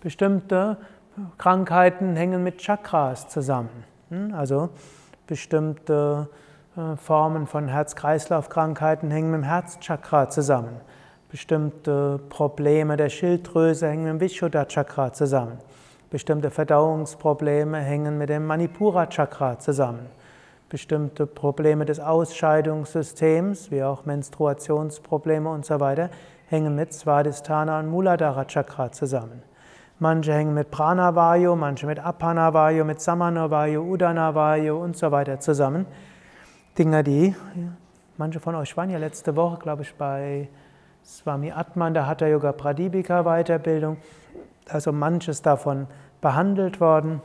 Bestimmte 0.00 0.76
Krankheiten 1.38 2.16
hängen 2.16 2.42
mit 2.42 2.58
Chakras 2.58 3.28
zusammen. 3.28 3.84
Hm? 4.10 4.34
Also 4.34 4.68
bestimmte 5.26 6.28
äh, 6.76 6.96
Formen 6.96 7.46
von 7.46 7.68
Herz-Kreislauf-Krankheiten 7.68 9.10
hängen 9.10 9.30
mit 9.30 9.40
dem 9.40 9.44
Herzchakra 9.44 10.28
zusammen. 10.28 10.80
Bestimmte 11.30 12.20
Probleme 12.28 12.98
der 12.98 13.08
Schilddrüse 13.08 13.88
hängen 13.88 14.04
mit 14.04 14.12
dem 14.12 14.20
Vishuddha-Chakra 14.20 15.12
zusammen. 15.14 15.58
Bestimmte 16.14 16.52
Verdauungsprobleme 16.52 17.78
hängen 17.78 18.18
mit 18.18 18.28
dem 18.28 18.46
Manipura-Chakra 18.46 19.58
zusammen. 19.58 20.06
Bestimmte 20.68 21.26
Probleme 21.26 21.86
des 21.86 21.98
Ausscheidungssystems, 21.98 23.72
wie 23.72 23.82
auch 23.82 24.04
Menstruationsprobleme 24.04 25.50
und 25.50 25.66
so 25.66 25.80
weiter, 25.80 26.10
hängen 26.46 26.76
mit 26.76 26.92
Svadhisthana 26.92 27.80
und 27.80 27.88
Muladhara 27.88 28.44
Chakra 28.44 28.92
zusammen. 28.92 29.42
Manche 29.98 30.32
hängen 30.32 30.54
mit 30.54 30.70
Pranavayu, 30.70 31.56
manche 31.56 31.84
mit 31.84 31.98
Apanavayu, 31.98 32.84
mit 32.84 33.00
Samanavayu, 33.00 33.82
Udanavayu 33.82 34.76
und 34.76 34.96
so 34.96 35.10
weiter 35.10 35.40
zusammen. 35.40 35.84
Dinge, 36.78 37.02
die 37.02 37.34
manche 38.18 38.38
von 38.38 38.54
euch 38.54 38.76
waren 38.76 38.90
ja 38.90 38.98
letzte 38.98 39.34
Woche, 39.34 39.58
glaube 39.58 39.82
ich, 39.82 39.92
bei 39.96 40.48
Swami 41.04 41.50
Atman, 41.50 41.92
der 41.92 42.06
Hatha 42.06 42.28
Yoga 42.28 42.52
Pradipika 42.52 43.24
Weiterbildung. 43.24 43.96
Also 44.70 44.92
manches 44.92 45.42
davon 45.42 45.86
behandelt 46.24 46.80
worden. 46.80 47.20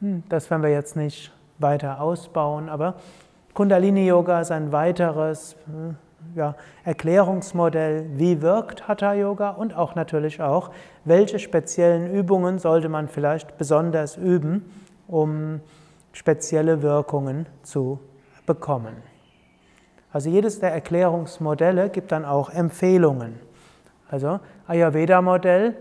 Hm, 0.00 0.24
das 0.28 0.50
werden 0.50 0.62
wir 0.62 0.70
jetzt 0.70 0.94
nicht 0.94 1.32
weiter 1.58 2.02
ausbauen, 2.02 2.68
aber 2.68 2.96
Kundalini 3.54 4.06
Yoga 4.06 4.42
ist 4.42 4.50
ein 4.50 4.72
weiteres 4.72 5.56
hm, 5.64 5.96
ja, 6.34 6.54
Erklärungsmodell, 6.84 8.10
wie 8.14 8.42
wirkt 8.42 8.86
Hatha 8.86 9.14
Yoga 9.14 9.50
und 9.50 9.74
auch 9.74 9.94
natürlich 9.94 10.42
auch, 10.42 10.70
welche 11.06 11.38
speziellen 11.38 12.12
Übungen 12.12 12.58
sollte 12.58 12.90
man 12.90 13.08
vielleicht 13.08 13.56
besonders 13.56 14.18
üben, 14.18 14.70
um 15.08 15.60
spezielle 16.12 16.82
Wirkungen 16.82 17.46
zu 17.62 18.00
bekommen. 18.44 18.96
Also 20.12 20.28
jedes 20.28 20.60
der 20.60 20.72
Erklärungsmodelle 20.72 21.88
gibt 21.88 22.12
dann 22.12 22.26
auch 22.26 22.50
Empfehlungen. 22.50 23.40
Also 24.10 24.40
Ayurveda-Modell 24.66 25.74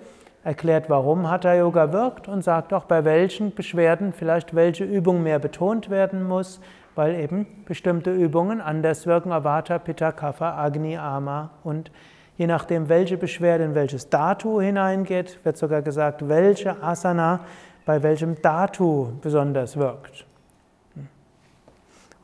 erklärt, 0.43 0.89
warum 0.89 1.29
Hatha 1.29 1.53
Yoga 1.53 1.93
wirkt 1.93 2.27
und 2.27 2.43
sagt 2.43 2.73
auch, 2.73 2.85
bei 2.85 3.05
welchen 3.05 3.53
Beschwerden 3.53 4.13
vielleicht 4.13 4.55
welche 4.55 4.83
Übung 4.83 5.23
mehr 5.23 5.39
betont 5.39 5.89
werden 5.89 6.27
muss, 6.27 6.59
weil 6.95 7.15
eben 7.15 7.45
bestimmte 7.65 8.11
Übungen 8.11 8.59
anders 8.59 9.05
wirken, 9.05 9.31
Avata, 9.31 9.79
Pitta, 9.79 10.11
Kapha, 10.11 10.57
Agni, 10.57 10.97
Ama 10.97 11.51
und 11.63 11.91
je 12.37 12.47
nachdem, 12.47 12.89
welche 12.89 13.17
Beschwerde 13.17 13.63
in 13.63 13.75
welches 13.75 14.09
Datu 14.09 14.59
hineingeht, 14.59 15.39
wird 15.43 15.57
sogar 15.57 15.81
gesagt, 15.81 16.27
welche 16.27 16.81
Asana 16.81 17.41
bei 17.85 18.01
welchem 18.03 18.41
Datu 18.41 19.09
besonders 19.21 19.77
wirkt. 19.77 20.25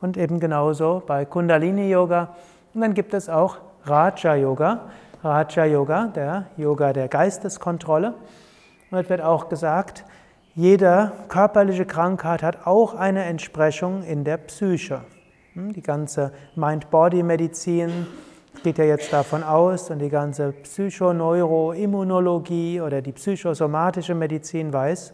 Und 0.00 0.16
eben 0.16 0.38
genauso 0.38 1.02
bei 1.06 1.24
Kundalini 1.24 1.90
Yoga. 1.90 2.28
Und 2.74 2.80
dann 2.80 2.94
gibt 2.94 3.14
es 3.14 3.28
auch 3.28 3.58
Raja 3.84 4.36
Yoga. 4.36 4.82
Raja 5.22 5.64
Yoga, 5.64 6.06
der 6.06 6.46
Yoga 6.56 6.92
der 6.92 7.08
Geisteskontrolle. 7.08 8.14
Und 8.90 8.98
es 8.98 9.08
wird 9.10 9.20
auch 9.20 9.48
gesagt, 9.48 10.04
jede 10.54 11.10
körperliche 11.28 11.86
Krankheit 11.86 12.44
hat 12.44 12.66
auch 12.66 12.94
eine 12.94 13.24
Entsprechung 13.24 14.04
in 14.04 14.22
der 14.24 14.36
Psyche. 14.36 15.00
Hm, 15.54 15.72
die 15.72 15.82
ganze 15.82 16.30
Mind-Body-Medizin 16.54 18.06
geht 18.62 18.78
ja 18.78 18.84
jetzt 18.84 19.12
davon 19.12 19.42
aus 19.42 19.90
und 19.90 19.98
die 19.98 20.08
ganze 20.08 20.52
Psychoneuroimmunologie 20.52 22.80
oder 22.80 23.02
die 23.02 23.10
psychosomatische 23.12 24.14
Medizin 24.14 24.72
weiß, 24.72 25.12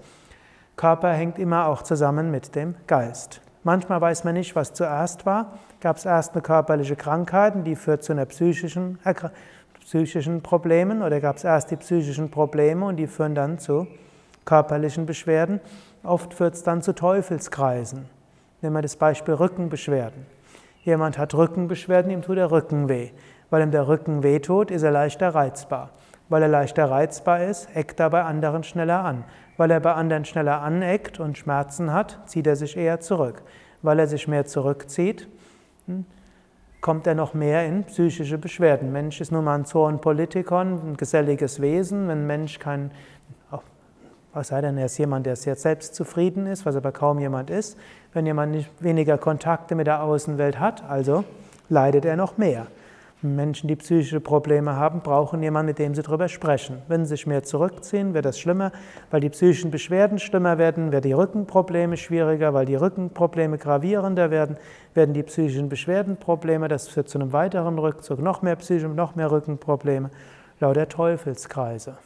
Körper 0.77 1.12
hängt 1.12 1.38
immer 1.38 1.67
auch 1.67 1.83
zusammen 1.83 2.31
mit 2.31 2.55
dem 2.55 2.75
Geist. 2.87 3.40
Manchmal 3.62 4.01
weiß 4.01 4.25
man 4.25 4.35
nicht, 4.35 4.57
was 4.57 4.75
zuerst 4.75 5.25
war. 5.25 5.59
Gab 5.81 5.97
es 5.97 6.05
erst 6.05 6.35
eine 6.35 6.43
körperliche 6.43 6.97
Krankheit, 6.97 7.55
die 7.67 7.77
führt 7.77 8.03
zu 8.03 8.12
einer 8.12 8.27
psychischen 8.27 8.99
psychischen 9.85 10.42
Problemen 10.42 11.03
oder 11.03 11.20
gab 11.20 11.37
es 11.37 11.44
erst 11.44 11.70
die 11.70 11.77
psychischen 11.77 12.31
Probleme 12.31 12.87
und 12.87 12.97
die 12.97 13.07
führen 13.07 13.35
dann 13.35 13.59
zu 13.59 13.87
körperlichen 14.44 15.07
Beschwerden. 15.07 15.61
Oft 16.03 16.35
führt 16.35 16.55
es 16.55 16.62
dann 16.62 16.83
zu 16.83 16.94
Teufelskreisen. 16.94 18.07
Nehmen 18.62 18.77
wir 18.77 18.83
das 18.83 18.97
Beispiel 18.97 19.35
Rückenbeschwerden. 19.35 20.27
Jemand 20.83 21.18
hat 21.18 21.35
Rückenbeschwerden, 21.35 22.11
ihm 22.11 22.23
tut 22.23 22.37
der 22.37 22.51
Rücken 22.51 22.88
weh. 22.88 23.11
Weil 23.51 23.62
ihm 23.62 23.70
der 23.70 23.88
Rücken 23.88 24.23
weh 24.23 24.38
tut, 24.40 24.70
ist 24.70 24.83
er 24.83 24.90
leichter 24.90 25.35
reizbar. 25.35 25.90
Weil 26.29 26.42
er 26.42 26.49
leichter 26.49 26.90
reizbar 26.90 27.44
ist, 27.44 27.75
eckt 27.75 28.01
er 28.01 28.11
bei 28.11 28.23
anderen 28.23 28.64
schneller 28.64 29.05
an. 29.05 29.25
Weil 29.57 29.70
er 29.70 29.81
bei 29.81 29.92
anderen 29.92 30.25
schneller 30.25 30.61
aneckt 30.62 31.20
und 31.20 31.38
Schmerzen 31.38 31.92
hat, 31.92 32.20
zieht 32.27 32.47
er 32.47 32.57
sich 32.57 32.77
eher 32.77 33.01
zurück. 33.01 33.42
Weil 33.83 33.99
er 33.99 34.07
sich 34.07 34.29
mehr 34.29 34.47
zurückzieht, 34.47 35.29
hm, 35.87 36.07
kommt 36.85 37.07
er 37.07 37.14
noch 37.14 37.33
mehr 37.33 37.64
in 37.64 37.85
psychische 37.85 38.37
Beschwerden. 38.37 38.92
Mensch 38.92 39.18
ist 39.18 39.33
nun 39.33 39.44
mal 39.44 39.55
ein 39.55 39.64
Zoon-Politikon, 39.64 40.90
ein 40.90 40.97
geselliges 40.99 41.62
Wesen. 41.62 42.09
Wenn 42.09 42.18
ein 42.18 42.27
Mensch 42.27 42.59
kein, 42.59 42.90
was 44.35 44.49
sei 44.49 44.61
denn, 44.61 44.77
er 44.77 44.85
ist 44.85 44.99
jemand, 44.99 45.25
der 45.25 45.35
sehr 45.35 45.57
selbstzufrieden 45.57 46.47
ist, 46.47 46.66
was 46.66 46.77
aber 46.77 46.92
kaum 46.92 47.20
jemand 47.20 47.49
ist. 47.49 47.79
Wenn 48.12 48.27
jemand 48.27 48.53
nicht 48.53 48.70
weniger 48.81 49.16
Kontakte 49.16 49.75
mit 49.77 49.87
der 49.87 50.03
Außenwelt 50.03 50.61
hat, 50.61 50.85
also 50.87 51.25
leidet 51.70 52.05
er 52.05 52.16
noch 52.16 52.37
mehr. 52.37 52.66
Menschen, 53.25 53.69
die 53.69 53.77
psychische 53.77 54.21
Probleme 54.21 54.77
haben, 54.77 55.01
brauchen 55.01 55.43
jemanden, 55.43 55.69
mit 55.69 55.79
dem 55.79 55.95
sie 55.95 56.03
darüber 56.03 56.29
sprechen. 56.29 56.83
Wenn 56.89 57.05
sie 57.05 57.11
sich 57.11 57.27
mehr 57.27 57.43
zurückziehen, 57.43 58.15
wird 58.15 58.25
das 58.25 58.39
schlimmer, 58.39 58.73
weil 59.11 59.21
die 59.21 59.31
psychischen 59.31 59.71
Beschwerden 59.71 60.19
schlimmer 60.19 60.59
werden, 60.59 60.93
werden 60.93 61.03
die 61.03 61.13
Rückenprobleme 61.13 61.97
schwieriger, 61.97 62.55
weil 62.55 62.67
die 62.67 62.75
Rückenprobleme 62.75 63.59
gravierender 63.59 64.31
werden, 64.31 64.57
werden 64.95 65.15
die 65.15 65.23
psychischen 65.23 65.69
Beschwerden 65.69 66.17
Probleme, 66.17 66.69
das 66.69 66.89
führt 66.89 67.09
zu 67.09 67.19
einem 67.19 67.33
weiteren 67.33 67.79
Rückzug, 67.79 68.21
noch 68.21 68.43
mehr 68.43 68.57
psychische, 68.57 68.89
noch 68.89 69.15
mehr 69.15 69.31
Rückenprobleme, 69.31 70.11
lauter 70.61 70.89
Teufelskreise. 70.89 71.97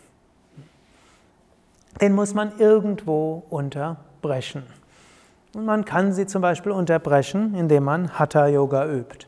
Den 2.01 2.15
muss 2.15 2.35
man 2.35 2.53
irgendwo 2.59 3.43
unterbrechen. 3.51 4.63
Und 5.55 5.65
man 5.65 5.85
kann 5.85 6.13
sie 6.13 6.27
zum 6.27 6.43
Beispiel 6.43 6.73
unterbrechen, 6.73 7.55
indem 7.55 7.85
man 7.85 8.19
Hatha 8.19 8.47
Yoga 8.47 8.87
übt. 8.87 9.27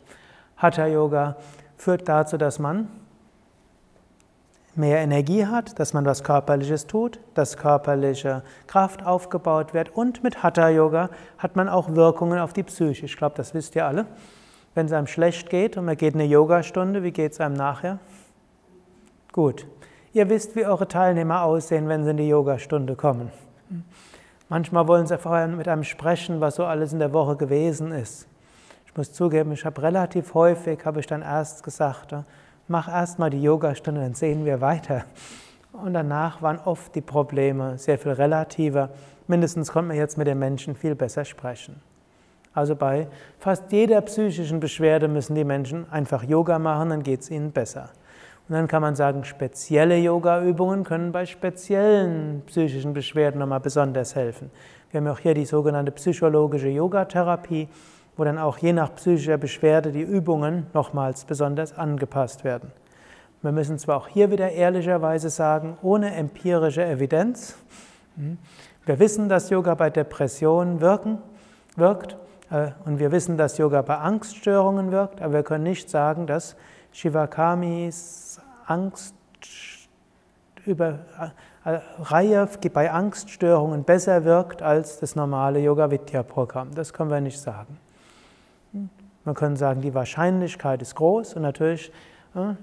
Hatha 0.57 0.87
Yoga 0.87 1.37
führt 1.80 2.08
dazu, 2.08 2.36
dass 2.36 2.58
man 2.58 2.88
mehr 4.74 4.98
Energie 4.98 5.46
hat, 5.46 5.78
dass 5.78 5.92
man 5.92 6.04
was 6.04 6.22
Körperliches 6.22 6.86
tut, 6.86 7.20
dass 7.34 7.56
körperliche 7.56 8.42
Kraft 8.66 9.04
aufgebaut 9.04 9.74
wird 9.74 9.90
und 9.90 10.22
mit 10.22 10.42
Hatha 10.42 10.68
Yoga 10.68 11.10
hat 11.38 11.56
man 11.56 11.68
auch 11.68 11.94
Wirkungen 11.94 12.38
auf 12.38 12.52
die 12.52 12.62
Psyche. 12.62 13.06
Ich 13.06 13.16
glaube, 13.16 13.34
das 13.36 13.54
wisst 13.54 13.74
ihr 13.76 13.86
alle. 13.86 14.06
Wenn 14.74 14.86
es 14.86 14.92
einem 14.92 15.08
schlecht 15.08 15.50
geht 15.50 15.76
und 15.76 15.86
man 15.86 15.96
geht 15.96 16.14
eine 16.14 16.24
Yogastunde, 16.24 17.02
wie 17.02 17.10
geht 17.10 17.32
es 17.32 17.40
einem 17.40 17.56
nachher? 17.56 17.98
Gut. 19.32 19.66
Ihr 20.12 20.28
wisst, 20.28 20.56
wie 20.56 20.66
eure 20.66 20.88
Teilnehmer 20.88 21.42
aussehen, 21.42 21.88
wenn 21.88 22.04
sie 22.04 22.10
in 22.10 22.16
die 22.16 22.28
Yogastunde 22.28 22.94
kommen. 22.94 23.30
Manchmal 24.48 24.86
wollen 24.88 25.06
sie 25.06 25.18
vorher 25.18 25.46
mit 25.48 25.68
einem 25.68 25.84
sprechen, 25.84 26.40
was 26.40 26.56
so 26.56 26.64
alles 26.64 26.92
in 26.92 26.98
der 26.98 27.12
Woche 27.12 27.36
gewesen 27.36 27.92
ist. 27.92 28.29
Ich 28.90 28.96
muss 28.96 29.12
zugeben, 29.12 29.53
ich 29.53 29.64
habe 29.64 29.83
relativ 29.83 30.35
häufig, 30.35 30.85
habe 30.85 30.98
ich 30.98 31.07
dann 31.07 31.22
erst 31.22 31.62
gesagt, 31.62 32.12
mach 32.66 32.88
erst 32.88 33.20
mal 33.20 33.31
die 33.31 33.40
Yogastunde, 33.40 34.00
dann 34.00 34.14
sehen 34.14 34.44
wir 34.44 34.61
weiter. 34.61 35.05
Und 35.72 35.94
danach 35.94 36.42
waren 36.42 36.59
oft 36.59 36.92
die 36.96 37.00
Probleme 37.00 37.79
sehr 37.79 37.98
viel 37.98 38.11
relativer. 38.11 38.90
Mindestens 39.29 39.70
konnte 39.70 39.88
man 39.88 39.96
jetzt 39.96 40.18
mit 40.18 40.26
den 40.26 40.40
Menschen 40.40 40.74
viel 40.74 40.96
besser 40.96 41.24
sprechen. 41.24 41.81
Also 42.53 42.74
bei 42.74 43.07
fast 43.38 43.70
jeder 43.70 44.00
psychischen 44.00 44.59
Beschwerde 44.59 45.07
müssen 45.07 45.37
die 45.37 45.44
Menschen 45.44 45.87
einfach 45.92 46.24
Yoga 46.24 46.59
machen, 46.59 46.88
dann 46.88 47.05
geht 47.05 47.20
es 47.20 47.31
ihnen 47.31 47.53
besser. 47.53 47.90
Und 48.48 48.57
dann 48.57 48.66
kann 48.66 48.83
man 48.83 48.96
sagen, 48.96 49.22
spezielle 49.22 49.98
Yoga-Übungen 49.98 50.83
können 50.83 51.12
bei 51.12 51.26
speziellen 51.26 52.42
psychischen 52.46 52.92
Beschwerden 52.92 53.38
nochmal 53.38 53.61
besonders 53.61 54.16
helfen. 54.16 54.50
Wir 54.90 54.98
haben 54.98 55.07
auch 55.07 55.20
hier 55.20 55.35
die 55.35 55.44
sogenannte 55.44 55.92
psychologische 55.92 56.66
Yogatherapie 56.66 57.68
wo 58.20 58.24
dann 58.24 58.38
auch 58.38 58.59
je 58.59 58.74
nach 58.74 58.94
psychischer 58.96 59.38
Beschwerde 59.38 59.92
die 59.92 60.02
Übungen 60.02 60.66
nochmals 60.74 61.24
besonders 61.24 61.78
angepasst 61.78 62.44
werden. 62.44 62.70
Wir 63.40 63.50
müssen 63.50 63.78
zwar 63.78 63.96
auch 63.96 64.09
hier 64.09 64.30
wieder 64.30 64.50
ehrlicherweise 64.50 65.30
sagen, 65.30 65.78
ohne 65.80 66.14
empirische 66.14 66.85
Evidenz. 66.85 67.56
Hm, 68.16 68.37
wir 68.85 68.98
wissen, 68.98 69.30
dass 69.30 69.48
Yoga 69.48 69.74
bei 69.74 69.88
Depressionen 69.88 70.83
wirken, 70.83 71.16
wirkt 71.76 72.18
äh, 72.50 72.72
und 72.85 72.98
wir 72.98 73.11
wissen, 73.11 73.38
dass 73.38 73.56
Yoga 73.56 73.80
bei 73.80 73.96
Angststörungen 73.96 74.92
wirkt, 74.92 75.22
aber 75.22 75.33
wir 75.33 75.42
können 75.42 75.64
nicht 75.64 75.88
sagen, 75.88 76.26
dass 76.26 76.56
Shivakamis 76.92 78.38
Angst 78.66 79.14
über 80.66 80.98
äh, 81.64 81.78
Reihe 82.02 82.46
bei 82.70 82.90
Angststörungen 82.92 83.85
besser 83.85 84.26
wirkt 84.26 84.61
als 84.61 85.00
das 85.00 85.16
normale 85.16 85.59
Yoga 85.61 85.90
Vidya 85.90 86.22
Programm. 86.22 86.74
Das 86.74 86.92
können 86.92 87.09
wir 87.09 87.22
nicht 87.22 87.40
sagen. 87.40 87.78
Wir 89.30 89.34
können 89.34 89.54
sagen, 89.54 89.80
die 89.80 89.94
Wahrscheinlichkeit 89.94 90.82
ist 90.82 90.96
groß 90.96 91.34
und 91.34 91.42
natürlich 91.42 91.92
äh, 92.34 92.54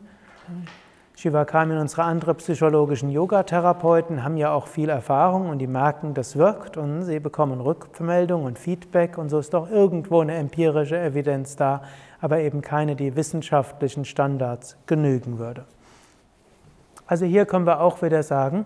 Shivakami 1.15 1.73
und 1.73 1.80
unsere 1.80 2.03
anderen 2.03 2.36
psychologischen 2.36 3.10
Yoga-Therapeuten 3.10 4.21
haben 4.21 4.36
ja 4.36 4.51
auch 4.51 4.67
viel 4.67 4.89
Erfahrung 4.89 5.47
und 5.47 5.60
die 5.60 5.67
merken, 5.67 6.13
das 6.13 6.36
wirkt 6.36 6.75
und 6.75 7.03
sie 7.03 7.21
bekommen 7.21 7.62
Rückmeldung 7.62 8.43
und 8.43 8.60
Feedback 8.60 9.17
und 9.17 9.30
so 9.30 9.39
ist 9.39 9.53
doch 9.53 9.71
irgendwo 9.71 10.19
eine 10.19 10.36
empirische 10.36 10.99
Evidenz 10.99 11.56
da, 11.56 11.84
aber 12.19 12.39
eben 12.39 12.60
keine, 12.60 12.97
die 12.97 13.15
wissenschaftlichen 13.15 14.03
Standards 14.03 14.75
genügen 14.88 15.39
würde. 15.39 15.63
Also 17.06 17.25
hier 17.25 17.45
können 17.45 17.65
wir 17.65 17.80
auch 17.80 18.01
wieder 18.01 18.23
sagen, 18.23 18.65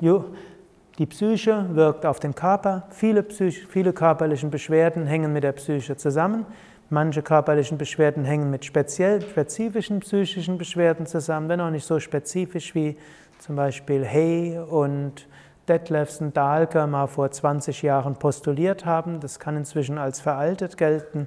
die 0.00 1.06
Psyche 1.06 1.66
wirkt 1.70 2.04
auf 2.04 2.18
den 2.18 2.34
Körper, 2.34 2.88
viele, 2.90 3.22
Psych 3.22 3.64
viele 3.68 3.92
körperlichen 3.92 4.50
Beschwerden 4.50 5.06
hängen 5.06 5.32
mit 5.32 5.44
der 5.44 5.52
Psyche 5.52 5.96
zusammen. 5.96 6.44
Manche 6.90 7.22
körperlichen 7.22 7.76
Beschwerden 7.76 8.24
hängen 8.24 8.50
mit 8.50 8.64
speziell, 8.64 9.20
spezifischen 9.20 10.00
psychischen 10.00 10.56
Beschwerden 10.56 11.04
zusammen, 11.04 11.50
wenn 11.50 11.60
auch 11.60 11.70
nicht 11.70 11.84
so 11.84 12.00
spezifisch 12.00 12.74
wie 12.74 12.96
zum 13.38 13.56
Beispiel 13.56 14.06
Hay 14.06 14.58
und 14.58 15.28
Detlefsen 15.68 16.32
Dahlke 16.32 16.86
mal 16.86 17.06
vor 17.06 17.30
20 17.30 17.82
Jahren 17.82 18.16
postuliert 18.16 18.86
haben. 18.86 19.20
Das 19.20 19.38
kann 19.38 19.56
inzwischen 19.56 19.98
als 19.98 20.20
veraltet 20.20 20.78
gelten. 20.78 21.26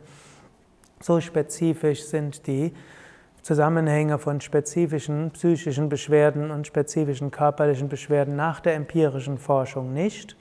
So 0.99 1.21
spezifisch 1.21 2.05
sind 2.05 2.47
die 2.47 2.73
Zusammenhänge 3.43 4.17
von 4.17 4.41
spezifischen 4.41 5.29
psychischen 5.31 5.89
Beschwerden 5.89 6.49
und 6.49 6.65
spezifischen 6.65 7.29
körperlichen 7.29 7.87
Beschwerden 7.87 8.35
nach 8.35 8.61
der 8.61 8.73
empirischen 8.73 9.37
Forschung 9.37 9.93
nicht. 9.93 10.35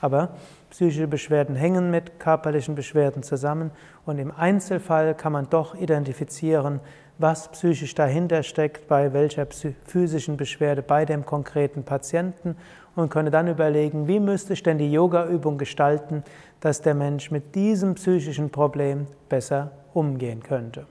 Aber 0.00 0.30
psychische 0.70 1.06
Beschwerden 1.06 1.56
hängen 1.56 1.90
mit 1.90 2.18
körperlichen 2.18 2.74
Beschwerden 2.74 3.22
zusammen 3.22 3.70
und 4.06 4.18
im 4.18 4.32
Einzelfall 4.34 5.14
kann 5.14 5.32
man 5.32 5.48
doch 5.50 5.74
identifizieren, 5.74 6.80
was 7.18 7.48
psychisch 7.52 7.94
dahinter 7.94 8.42
steckt, 8.42 8.88
bei 8.88 9.12
welcher 9.12 9.46
physischen 9.84 10.38
Beschwerde 10.38 10.82
bei 10.82 11.04
dem 11.04 11.26
konkreten 11.26 11.82
Patienten 11.84 12.56
und 12.96 13.10
könne 13.10 13.30
dann 13.30 13.46
überlegen, 13.46 14.08
wie 14.08 14.20
müsste 14.20 14.54
ich 14.54 14.62
denn 14.62 14.78
die 14.78 14.90
Yoga-Übung 14.90 15.58
gestalten, 15.58 16.24
dass 16.60 16.80
der 16.80 16.94
Mensch 16.94 17.30
mit 17.30 17.54
diesem 17.54 17.94
psychischen 17.94 18.50
Problem 18.50 19.06
besser 19.28 19.70
umgehen 19.92 20.42
könnte. 20.42 20.86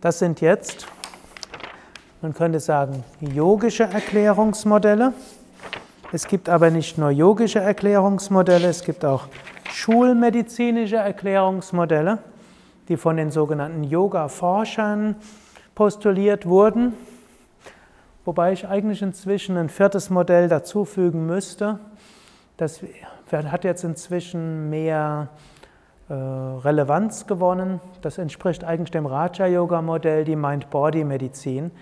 Das 0.00 0.18
sind 0.18 0.40
jetzt, 0.40 0.86
man 2.22 2.34
könnte 2.34 2.60
sagen, 2.60 3.04
yogische 3.20 3.84
Erklärungsmodelle. 3.84 5.12
Es 6.12 6.28
gibt 6.28 6.48
aber 6.48 6.70
nicht 6.70 6.98
nur 6.98 7.10
yogische 7.10 7.58
Erklärungsmodelle, 7.58 8.68
es 8.68 8.84
gibt 8.84 9.04
auch 9.04 9.26
schulmedizinische 9.72 10.96
Erklärungsmodelle, 10.96 12.18
die 12.88 12.96
von 12.96 13.16
den 13.16 13.32
sogenannten 13.32 13.82
Yoga-Forschern 13.82 15.16
postuliert 15.74 16.46
wurden. 16.46 16.92
Wobei 18.24 18.52
ich 18.52 18.68
eigentlich 18.68 19.02
inzwischen 19.02 19.56
ein 19.56 19.68
viertes 19.68 20.08
Modell 20.08 20.48
dazufügen 20.48 21.26
müsste. 21.26 21.80
Das 22.56 22.80
hat 23.32 23.64
jetzt 23.64 23.82
inzwischen 23.82 24.70
mehr 24.70 25.28
äh, 26.08 26.14
Relevanz 26.14 27.26
gewonnen. 27.26 27.80
Das 28.02 28.18
entspricht 28.18 28.62
eigentlich 28.62 28.92
dem 28.92 29.06
Raja-Yoga-Modell, 29.06 30.24
die 30.24 30.36
Mind-Body-Medizin. 30.36 31.72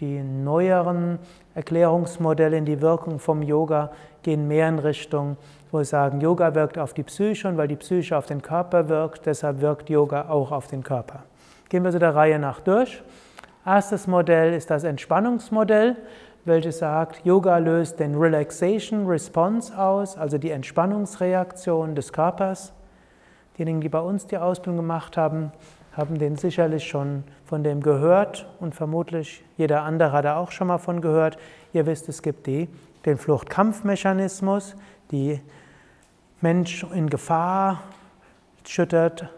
Die 0.00 0.22
neueren 0.22 1.18
Erklärungsmodelle 1.54 2.56
in 2.56 2.64
die 2.64 2.80
Wirkung 2.80 3.18
vom 3.18 3.42
Yoga 3.42 3.90
gehen 4.22 4.48
mehr 4.48 4.68
in 4.68 4.78
Richtung, 4.78 5.36
wo 5.70 5.78
wir 5.78 5.84
sagen, 5.84 6.20
Yoga 6.20 6.54
wirkt 6.54 6.78
auf 6.78 6.94
die 6.94 7.02
Psyche 7.04 7.48
und 7.48 7.56
weil 7.56 7.68
die 7.68 7.76
Psyche 7.76 8.16
auf 8.16 8.26
den 8.26 8.42
Körper 8.42 8.88
wirkt, 8.88 9.26
deshalb 9.26 9.60
wirkt 9.60 9.88
Yoga 9.88 10.28
auch 10.28 10.50
auf 10.50 10.66
den 10.66 10.82
Körper. 10.82 11.22
Gehen 11.68 11.84
wir 11.84 11.92
so 11.92 11.98
der 11.98 12.14
Reihe 12.14 12.38
nach 12.38 12.60
durch. 12.60 13.02
Erstes 13.64 14.06
Modell 14.06 14.52
ist 14.52 14.70
das 14.70 14.84
Entspannungsmodell, 14.84 15.96
welches 16.44 16.78
sagt, 16.78 17.24
Yoga 17.24 17.58
löst 17.58 18.00
den 18.00 18.16
Relaxation 18.16 19.06
Response 19.06 19.76
aus, 19.78 20.18
also 20.18 20.38
die 20.38 20.50
Entspannungsreaktion 20.50 21.94
des 21.94 22.12
Körpers. 22.12 22.72
Diejenigen, 23.56 23.80
die 23.80 23.88
bei 23.88 24.00
uns 24.00 24.26
die 24.26 24.36
Ausbildung 24.36 24.76
gemacht 24.76 25.16
haben, 25.16 25.52
haben 25.96 26.18
den 26.18 26.36
sicherlich 26.36 26.86
schon 26.86 27.24
von 27.44 27.62
dem 27.62 27.80
gehört 27.80 28.46
und 28.60 28.74
vermutlich 28.74 29.44
jeder 29.56 29.82
andere 29.82 30.12
hat 30.12 30.24
da 30.24 30.36
auch 30.36 30.50
schon 30.50 30.66
mal 30.66 30.78
von 30.78 31.00
gehört. 31.00 31.38
Ihr 31.72 31.86
wisst, 31.86 32.08
es 32.08 32.22
gibt 32.22 32.46
die, 32.46 32.68
den 33.06 33.16
Fluchtkampfmechanismus, 33.16 34.76
die 35.10 35.40
Mensch 36.40 36.84
in 36.92 37.08
Gefahr 37.08 37.82
schüttert 38.64 39.28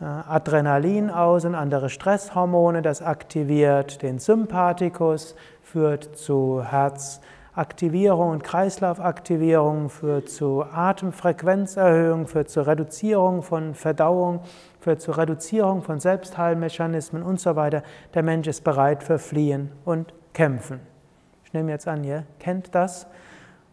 äh, 0.00 0.04
Adrenalin 0.04 1.10
aus 1.10 1.44
und 1.44 1.54
andere 1.54 1.88
Stresshormone, 1.88 2.82
das 2.82 3.02
aktiviert 3.02 4.02
den 4.02 4.18
Sympathikus, 4.18 5.34
führt 5.62 6.16
zu 6.16 6.62
Herzaktivierung 6.64 8.30
und 8.30 8.44
Kreislaufaktivierung, 8.44 9.88
führt 9.88 10.28
zu 10.28 10.64
Atemfrequenzerhöhung, 10.64 12.26
führt 12.26 12.50
zur 12.50 12.66
Reduzierung 12.66 13.42
von 13.42 13.74
Verdauung 13.74 14.40
führt 14.82 15.00
zur 15.00 15.16
Reduzierung 15.16 15.82
von 15.82 16.00
Selbstheilmechanismen 16.00 17.22
und 17.22 17.40
so 17.40 17.54
weiter. 17.54 17.84
Der 18.14 18.24
Mensch 18.24 18.48
ist 18.48 18.64
bereit 18.64 19.04
für 19.04 19.20
Fliehen 19.20 19.70
und 19.84 20.12
Kämpfen. 20.34 20.80
Ich 21.44 21.52
nehme 21.52 21.70
jetzt 21.70 21.86
an, 21.86 22.02
ihr 22.02 22.24
kennt 22.40 22.74
das. 22.74 23.06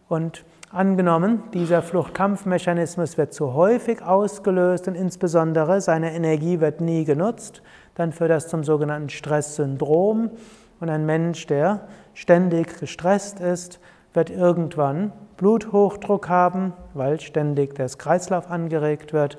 Und 0.08 0.44
angenommen, 0.70 1.42
dieser 1.52 1.82
Fluchtkampfmechanismus 1.82 3.18
wird 3.18 3.34
zu 3.34 3.54
häufig 3.54 4.02
ausgelöst 4.02 4.86
und 4.86 4.94
insbesondere 4.94 5.80
seine 5.80 6.14
Energie 6.14 6.60
wird 6.60 6.80
nie 6.80 7.04
genutzt, 7.04 7.60
dann 7.96 8.12
führt 8.12 8.30
das 8.30 8.46
zum 8.46 8.62
sogenannten 8.62 9.08
Stresssyndrom. 9.08 10.30
Und 10.78 10.90
ein 10.90 11.06
Mensch, 11.06 11.46
der 11.48 11.88
ständig 12.14 12.78
gestresst 12.78 13.40
ist, 13.40 13.80
wird 14.14 14.30
irgendwann 14.30 15.12
Bluthochdruck 15.38 16.28
haben, 16.28 16.72
weil 16.94 17.18
ständig 17.18 17.74
der 17.74 17.88
Kreislauf 17.88 18.48
angeregt 18.48 19.12
wird. 19.12 19.38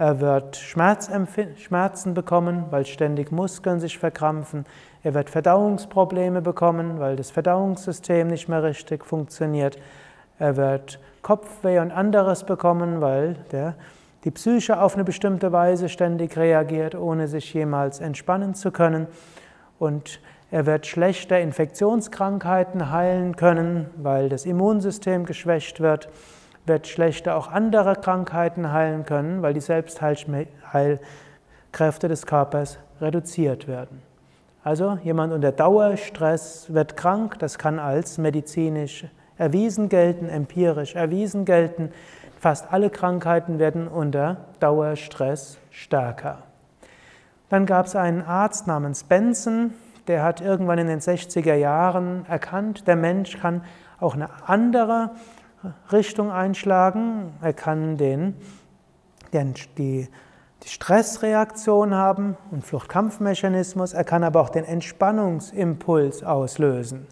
Er 0.00 0.18
wird 0.18 0.56
Schmerzen 0.56 2.14
bekommen, 2.14 2.64
weil 2.70 2.86
ständig 2.86 3.30
Muskeln 3.30 3.80
sich 3.80 3.98
verkrampfen. 3.98 4.64
Er 5.02 5.12
wird 5.12 5.28
Verdauungsprobleme 5.28 6.40
bekommen, 6.40 6.98
weil 6.98 7.16
das 7.16 7.30
Verdauungssystem 7.30 8.28
nicht 8.28 8.48
mehr 8.48 8.62
richtig 8.62 9.04
funktioniert. 9.04 9.78
Er 10.38 10.56
wird 10.56 11.00
Kopfweh 11.20 11.80
und 11.80 11.90
anderes 11.90 12.44
bekommen, 12.44 13.02
weil 13.02 13.34
der, 13.52 13.74
die 14.24 14.30
Psyche 14.30 14.80
auf 14.80 14.94
eine 14.94 15.04
bestimmte 15.04 15.52
Weise 15.52 15.90
ständig 15.90 16.34
reagiert, 16.38 16.94
ohne 16.94 17.28
sich 17.28 17.52
jemals 17.52 18.00
entspannen 18.00 18.54
zu 18.54 18.70
können. 18.70 19.06
Und 19.78 20.22
er 20.50 20.64
wird 20.64 20.86
schlechter 20.86 21.38
Infektionskrankheiten 21.40 22.90
heilen 22.90 23.36
können, 23.36 23.90
weil 23.98 24.30
das 24.30 24.46
Immunsystem 24.46 25.26
geschwächt 25.26 25.80
wird 25.80 26.08
wird 26.66 26.86
schlechter 26.86 27.36
auch 27.36 27.48
andere 27.48 27.96
Krankheiten 27.96 28.72
heilen 28.72 29.04
können, 29.04 29.42
weil 29.42 29.54
die 29.54 29.60
Selbstheilkräfte 29.60 31.00
des 32.08 32.26
Körpers 32.26 32.78
reduziert 33.00 33.66
werden. 33.66 34.02
Also 34.62 34.98
jemand 35.02 35.32
unter 35.32 35.52
Dauerstress 35.52 36.66
wird 36.72 36.96
krank, 36.96 37.38
das 37.38 37.58
kann 37.58 37.78
als 37.78 38.18
medizinisch 38.18 39.06
erwiesen 39.38 39.88
gelten, 39.88 40.28
empirisch 40.28 40.94
erwiesen 40.94 41.46
gelten. 41.46 41.90
Fast 42.38 42.70
alle 42.70 42.90
Krankheiten 42.90 43.58
werden 43.58 43.88
unter 43.88 44.36
Dauerstress 44.60 45.58
stärker. 45.70 46.42
Dann 47.48 47.64
gab 47.64 47.86
es 47.86 47.96
einen 47.96 48.22
Arzt 48.22 48.66
namens 48.66 49.04
Benson, 49.04 49.72
der 50.08 50.22
hat 50.22 50.40
irgendwann 50.40 50.78
in 50.78 50.88
den 50.88 51.00
60er 51.00 51.54
Jahren 51.54 52.26
erkannt, 52.28 52.86
der 52.86 52.96
Mensch 52.96 53.38
kann 53.38 53.62
auch 53.98 54.14
eine 54.14 54.28
andere 54.46 55.10
Richtung 55.92 56.30
einschlagen. 56.30 57.34
Er 57.42 57.52
kann 57.52 57.96
den, 57.96 58.34
den, 59.32 59.54
die, 59.76 60.08
die 60.62 60.68
Stressreaktion 60.68 61.94
haben 61.94 62.36
und 62.50 62.64
Fluchtkampfmechanismus. 62.64 63.92
Er 63.92 64.04
kann 64.04 64.24
aber 64.24 64.40
auch 64.40 64.50
den 64.50 64.64
Entspannungsimpuls 64.64 66.22
auslösen. 66.22 67.06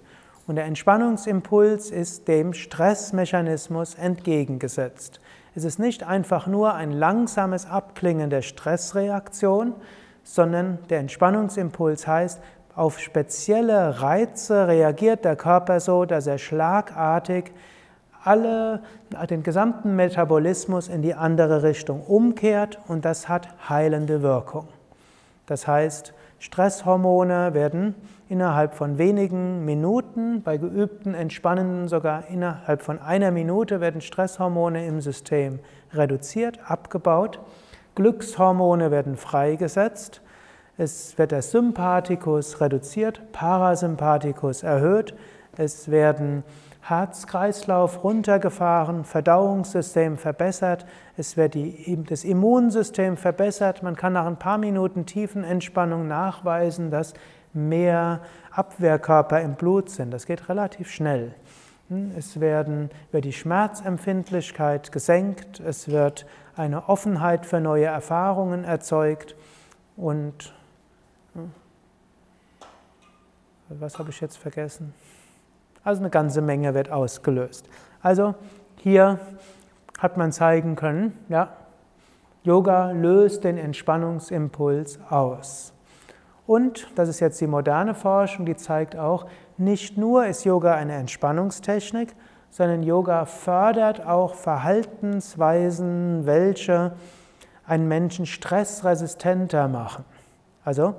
Und 0.47 0.57
der 0.57 0.65
Entspannungsimpuls 0.65 1.91
ist 1.91 2.27
dem 2.27 2.55
Stressmechanismus 2.55 3.95
entgegengesetzt. 3.95 5.21
Es 5.55 5.65
ist 5.65 5.79
nicht 5.79 6.05
einfach 6.05 6.47
nur 6.47 6.75
ein 6.75 6.93
langsames 6.93 7.67
Abklingen 7.67 8.31
der 8.31 8.43
Stressreaktion, 8.43 9.75
sondern 10.23 10.79
der 10.89 11.01
Entspannungsimpuls 11.01 12.07
heißt, 12.07 12.41
auf 12.75 13.01
spezielle 13.01 14.01
Reize 14.01 14.69
reagiert 14.69 15.25
der 15.25 15.37
Körper 15.37 15.81
so, 15.81 16.05
dass 16.05 16.27
er 16.27 16.39
schlagartig 16.39 17.53
alle, 18.29 18.83
den 19.31 19.43
gesamten 19.43 19.97
Metabolismus 19.97 20.89
in 20.89 21.01
die 21.01 21.15
andere 21.15 21.63
Richtung 21.63 22.03
umkehrt 22.03 22.79
und 22.87 23.07
das 23.07 23.29
hat 23.29 23.49
heilende 23.69 24.21
Wirkung. 24.21 24.69
Das 25.47 25.67
heißt, 25.67 26.13
Stresshormone 26.39 27.55
werden 27.55 27.95
innerhalb 28.29 28.75
von 28.75 28.99
wenigen 28.99 29.65
Minuten, 29.65 30.43
bei 30.43 30.59
geübten 30.59 31.15
Entspannenden 31.15 31.89
sogar 31.89 32.29
innerhalb 32.29 32.83
von 32.83 33.01
einer 33.01 33.31
Minute 33.31 33.81
werden 33.81 34.03
Stresshormone 34.03 34.87
im 34.87 35.01
System 35.01 35.59
reduziert, 35.95 36.61
abgebaut. 36.67 37.41
Glückshormone 37.95 38.91
werden 38.91 39.17
freigesetzt. 39.17 40.21
Es 40.77 41.17
wird 41.17 41.33
der 41.33 41.43
Sympathikus 41.43 42.61
reduziert, 42.61 43.33
Parasympathikus 43.33 44.63
erhöht. 44.63 45.15
Es 45.57 45.91
werden 45.91 46.45
Herzkreislauf 46.89 48.03
runtergefahren, 48.03 49.05
Verdauungssystem 49.05 50.17
verbessert, 50.17 50.87
es 51.17 51.37
wird 51.37 51.55
die, 51.55 52.03
das 52.09 52.25
Immunsystem 52.25 53.17
verbessert. 53.17 53.83
Man 53.83 53.97
kann 53.97 54.15
nach 54.15 54.27
ein 54.27 54.39
paar 54.39 54.59
Minuten 54.59 55.05
tiefen 55.05 55.45
Entspannung 55.45 56.09
nachweisen, 56.09 56.91
dass 56.91 57.15
mehr 57.53 58.21
Abwehrkörper 58.51 59.41
im 59.41 59.55
Blut 59.55 59.91
sind. 59.91 60.13
Das 60.13 60.27
geht 60.27 60.49
relativ 60.49 60.91
schnell. 60.91 61.35
Hm, 61.89 62.13
es 62.17 62.41
werden, 62.41 62.91
wird 63.13 63.25
die 63.25 63.33
Schmerzempfindlichkeit 63.33 64.93
gesenkt, 64.93 65.61
es 65.61 65.89
wird 65.89 66.27
eine 66.57 66.89
Offenheit 66.89 67.47
für 67.47 67.61
neue 67.61 67.87
Erfahrungen 67.87 68.65
erzeugt 68.65 69.37
und 69.97 70.55
hm, 71.35 71.53
was 73.69 73.99
habe 73.99 74.11
ich 74.11 74.21
jetzt 74.21 74.39
vergessen? 74.39 74.95
Also 75.89 76.03
eine 76.03 76.11
ganze 76.11 76.43
Menge 76.43 76.75
wird 76.75 76.91
ausgelöst. 76.93 77.67
Also 78.03 78.35
hier 78.77 79.19
hat 79.99 80.19
man 80.19 80.33
zeigen 80.33 80.77
können, 80.77 81.17
ja, 81.31 81.49
Yoga 82.43 82.91
löst 82.91 83.45
den 83.45 83.57
Entspannungsimpuls 83.57 84.99
aus. 85.09 85.73
Und, 86.47 86.89
das 86.95 87.09
ist 87.09 87.21
jetzt 87.21 87.41
die 87.41 87.47
moderne 87.47 87.95
Forschung, 87.95 88.45
die 88.45 88.55
zeigt 88.55 88.97
auch, 88.97 89.29
nicht 89.57 89.97
nur 89.97 90.27
ist 90.27 90.45
Yoga 90.45 90.75
eine 90.75 90.93
Entspannungstechnik, 90.93 92.15
sondern 92.51 92.83
Yoga 92.83 93.25
fördert 93.25 94.07
auch 94.07 94.35
Verhaltensweisen, 94.35 96.27
welche 96.27 96.93
einen 97.67 97.89
Menschen 97.89 98.27
stressresistenter 98.27 99.69
machen. 99.69 100.05
Also 100.67 100.97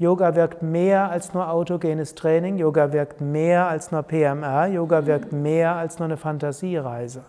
Yoga 0.00 0.34
wirkt 0.34 0.62
mehr 0.62 1.10
als 1.10 1.34
nur 1.34 1.50
autogenes 1.50 2.14
Training, 2.14 2.56
Yoga 2.56 2.94
wirkt 2.94 3.20
mehr 3.20 3.68
als 3.68 3.92
nur 3.92 4.02
PMR, 4.02 4.66
Yoga 4.68 5.04
wirkt 5.04 5.30
mehr 5.30 5.74
als 5.74 5.98
nur 5.98 6.06
eine 6.06 6.16
Fantasiereise. 6.16 7.22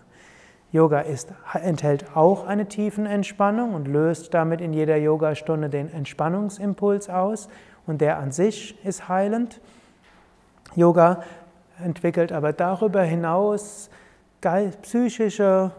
Yoga 0.70 1.00
ist, 1.00 1.28
enthält 1.52 2.16
auch 2.16 2.46
eine 2.46 2.64
tiefen 2.64 3.04
Entspannung 3.04 3.74
und 3.74 3.88
löst 3.88 4.32
damit 4.32 4.62
in 4.62 4.72
jeder 4.72 4.96
Yogastunde 4.96 5.68
den 5.68 5.92
Entspannungsimpuls 5.92 7.10
aus 7.10 7.50
und 7.86 8.00
der 8.00 8.16
an 8.16 8.32
sich 8.32 8.82
ist 8.86 9.06
heilend. 9.06 9.60
Yoga 10.74 11.24
entwickelt 11.84 12.32
aber 12.32 12.54
darüber 12.54 13.02
hinaus 13.02 13.90
psychische 14.80 15.72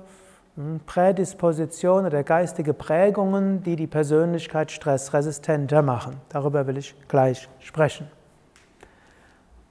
hm, 0.56 0.82
Prädisposition 0.86 2.06
oder 2.06 2.24
geistige 2.24 2.74
Prägungen, 2.74 3.63
die 3.63 3.76
die 3.76 3.88
Persönlichkeit 3.88 4.72
stressresistenter 4.72 5.82
machen. 5.82 6.18
Darüber 6.30 6.68
will 6.68 6.78
ich 6.78 6.96
gleich 7.08 7.50
sprechen. 7.60 8.08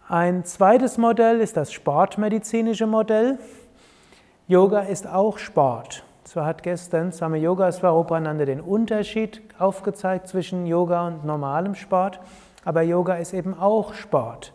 Ein 0.09 0.45
zweites 0.45 0.99
Modell 0.99 1.40
ist 1.40 1.57
das 1.57 1.73
sportmedizinische 1.73 2.87
Modell. 2.87 3.38
Yoga 4.49 4.81
ist 4.81 5.07
auch 5.07 5.38
Sport. 5.38 6.05
Zwar 6.25 6.47
hat 6.47 6.62
gestern 6.62 7.12
Swami 7.12 7.38
Yoga 7.38 7.71
Swarupananda 7.71 8.45
den 8.45 8.61
Unterschied 8.61 9.40
aufgezeigt 9.59 10.29
zwischen 10.29 10.66
Yoga 10.66 11.07
und 11.07 11.25
normalem 11.25 11.75
Sport, 11.75 12.21
aber 12.64 12.83
Yoga 12.83 13.14
ist 13.14 13.33
eben 13.33 13.59
auch 13.59 13.95
Sport. 13.95 14.53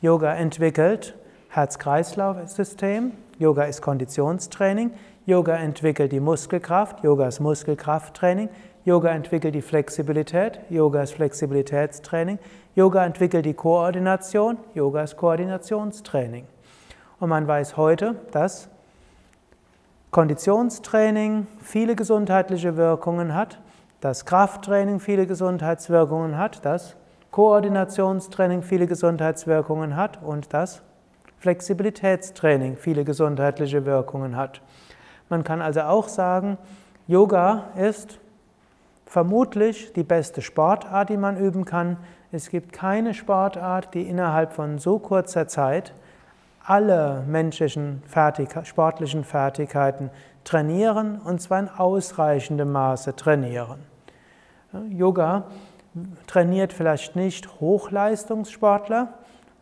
Yoga 0.00 0.34
entwickelt 0.34 1.14
Herz-Kreislauf-System, 1.48 3.12
Yoga 3.38 3.64
ist 3.64 3.82
Konditionstraining, 3.82 4.92
Yoga 5.26 5.56
entwickelt 5.56 6.12
die 6.12 6.20
Muskelkraft, 6.20 7.04
Yoga 7.04 7.28
ist 7.28 7.40
Muskelkrafttraining, 7.40 8.48
Yoga 8.84 9.10
entwickelt 9.10 9.54
die 9.54 9.62
Flexibilität, 9.62 10.60
Yoga 10.70 11.02
ist 11.02 11.12
Flexibilitätstraining, 11.14 12.38
Yoga 12.74 13.04
entwickelt 13.04 13.44
die 13.44 13.52
Koordination, 13.52 14.56
Yoga 14.74 15.02
ist 15.02 15.18
Koordinationstraining. 15.18 16.46
Und 17.18 17.28
man 17.28 17.46
weiß 17.46 17.76
heute, 17.76 18.16
dass 18.32 18.70
Konditionstraining 20.10 21.46
viele 21.62 21.94
gesundheitliche 21.94 22.76
Wirkungen 22.78 23.34
hat, 23.34 23.60
dass 24.00 24.24
Krafttraining 24.24 24.98
viele 24.98 25.26
Gesundheitswirkungen 25.26 26.38
hat, 26.38 26.64
dass 26.64 26.96
Koordinationstraining 27.30 28.62
viele 28.62 28.86
Gesundheitswirkungen 28.86 29.96
hat 29.96 30.22
und 30.22 30.52
dass 30.54 30.82
Flexibilitätstraining 31.38 32.76
viele 32.76 33.04
gesundheitliche 33.04 33.84
Wirkungen 33.84 34.36
hat. 34.36 34.62
Man 35.30 35.44
kann 35.44 35.62
also 35.62 35.80
auch 35.82 36.08
sagen, 36.08 36.58
Yoga 37.06 37.70
ist 37.76 38.18
vermutlich 39.06 39.92
die 39.92 40.02
beste 40.02 40.42
Sportart, 40.42 41.08
die 41.08 41.16
man 41.16 41.38
üben 41.38 41.64
kann. 41.64 41.96
Es 42.32 42.50
gibt 42.50 42.72
keine 42.72 43.14
Sportart, 43.14 43.94
die 43.94 44.02
innerhalb 44.02 44.52
von 44.52 44.78
so 44.78 44.98
kurzer 44.98 45.48
Zeit 45.48 45.94
alle 46.64 47.24
menschlichen 47.26 48.02
Fertig 48.06 48.50
sportlichen 48.64 49.24
Fertigkeiten 49.24 50.10
trainieren 50.44 51.20
und 51.20 51.40
zwar 51.40 51.60
in 51.60 51.68
ausreichendem 51.68 52.70
Maße 52.70 53.16
trainieren. 53.16 53.80
Yoga 54.90 55.44
trainiert 56.26 56.72
vielleicht 56.72 57.16
nicht 57.16 57.60
Hochleistungssportler, 57.60 59.08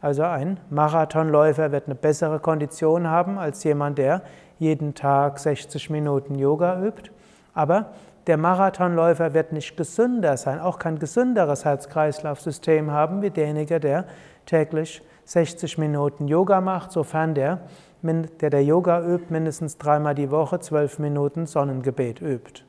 also 0.01 0.23
ein 0.23 0.61
Marathonläufer 0.71 1.73
wird 1.73 1.87
eine 1.87 1.95
bessere 1.95 2.39
Kondition 2.41 3.09
haben 3.09 3.39
als 3.39 3.65
jemand, 3.65 3.99
der 3.99 4.23
jeden 4.59 4.95
Tag 4.95 5.39
60 5.39 5.91
Minuten 5.91 6.35
Yoga 6.35 6.83
übt. 6.83 7.11
Aber 7.55 7.93
der 8.27 8.37
Marathonläufer 8.37 9.33
wird 9.35 9.53
nicht 9.53 9.77
gesünder 9.77 10.37
sein, 10.37 10.61
auch 10.61 10.79
kein 10.79 10.99
gesünderes 10.99 11.65
Herz-Kreislauf-System 11.65 12.91
haben 12.91 13.23
wie 13.23 13.31
derjenige, 13.31 13.81
der 13.81 14.05
täglich 14.45 15.03
60 15.25 15.79
Minuten 15.79 16.29
Yoga 16.29 16.61
macht, 16.61 16.93
sofern 16.93 17.35
der, 17.35 17.61
der, 18.03 18.51
der 18.51 18.65
Yoga 18.65 19.03
übt, 19.03 19.27
mindestens 19.31 19.79
dreimal 19.79 20.15
die 20.15 20.31
Woche 20.31 20.61
12 20.61 20.99
Minuten 20.99 21.47
Sonnengebet 21.47 22.21
übt. 22.21 22.63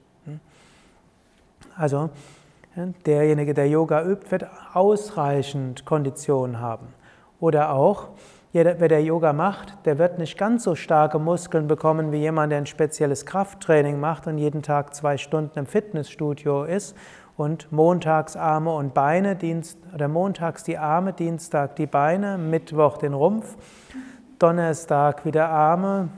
Also 1.76 2.10
derjenige, 3.06 3.54
der 3.54 3.70
Yoga 3.70 4.04
übt, 4.04 4.32
wird 4.32 4.46
ausreichend 4.74 5.86
Kondition 5.86 6.60
haben. 6.60 6.88
Oder 7.40 7.72
auch, 7.72 8.10
jeder, 8.52 8.80
wer 8.80 8.88
der 8.88 9.04
Yoga 9.04 9.32
macht, 9.32 9.78
der 9.86 10.00
wird 10.00 10.18
nicht 10.18 10.36
ganz 10.36 10.64
so 10.64 10.74
starke 10.74 11.20
Muskeln 11.20 11.68
bekommen 11.68 12.12
wie 12.12 12.18
jemand, 12.18 12.52
der 12.52 12.58
ein 12.58 12.66
spezielles 12.66 13.28
Krafttraining 13.28 14.00
macht 14.00 14.26
und 14.26 14.40
jeden 14.40 14.64
Tag 14.64 14.96
zwei 14.96 15.18
Stunden 15.18 15.60
im 15.60 15.68
Fitnessstudio 15.68 16.64
ist 16.64 16.96
und 17.38 17.72
montags 17.72 18.36
Arme 18.36 18.74
und 18.74 18.96
Beine, 18.96 19.36
Dienst, 19.36 19.78
oder 19.94 20.08
montags 20.08 20.64
die 20.64 20.80
Arme, 20.80 21.14
Dienstag 21.14 21.76
die 21.76 21.86
Beine, 21.86 22.40
Mittwoch 22.40 22.98
den 22.98 23.14
Rumpf, 23.14 23.56
Donnerstag 24.40 25.26
wieder 25.26 25.50
Arme, 25.50 26.10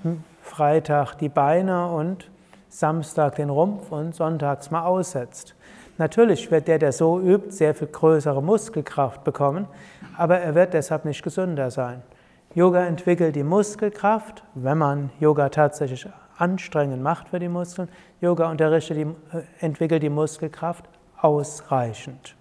Freitag 0.41 1.15
die 1.15 1.29
Beine 1.29 1.91
und 1.91 2.31
Samstag 2.69 3.35
den 3.35 3.49
Rumpf 3.49 3.91
und 3.91 4.15
sonntags 4.15 4.71
mal 4.71 4.85
aussetzt. 4.85 5.53
Natürlich 5.97 6.49
wird 6.49 6.69
der, 6.69 6.79
der 6.79 6.93
so 6.93 7.19
übt, 7.19 7.51
sehr 7.51 7.75
viel 7.75 7.87
größere 7.87 8.41
Muskelkraft 8.41 9.25
bekommen, 9.25 9.67
aber 10.17 10.39
er 10.39 10.55
wird 10.55 10.73
deshalb 10.73 11.03
nicht 11.03 11.23
gesünder 11.23 11.69
sein. 11.69 12.01
Yoga 12.53 12.85
entwickelt 12.85 13.37
die 13.37 13.43
Muskelkraft, 13.43 14.43
wenn 14.55 14.77
man 14.77 15.09
Yoga 15.21 15.47
tatsächlich 15.47 16.05
anstrengend 16.37 17.01
macht 17.01 17.29
für 17.29 17.39
die 17.39 17.47
Muskeln. 17.47 17.87
Yoga 18.19 18.53
die, 18.53 19.01
äh, 19.01 19.43
entwickelt 19.61 20.03
die 20.03 20.09
Muskelkraft 20.09 20.89
ausreichend. 21.17 22.35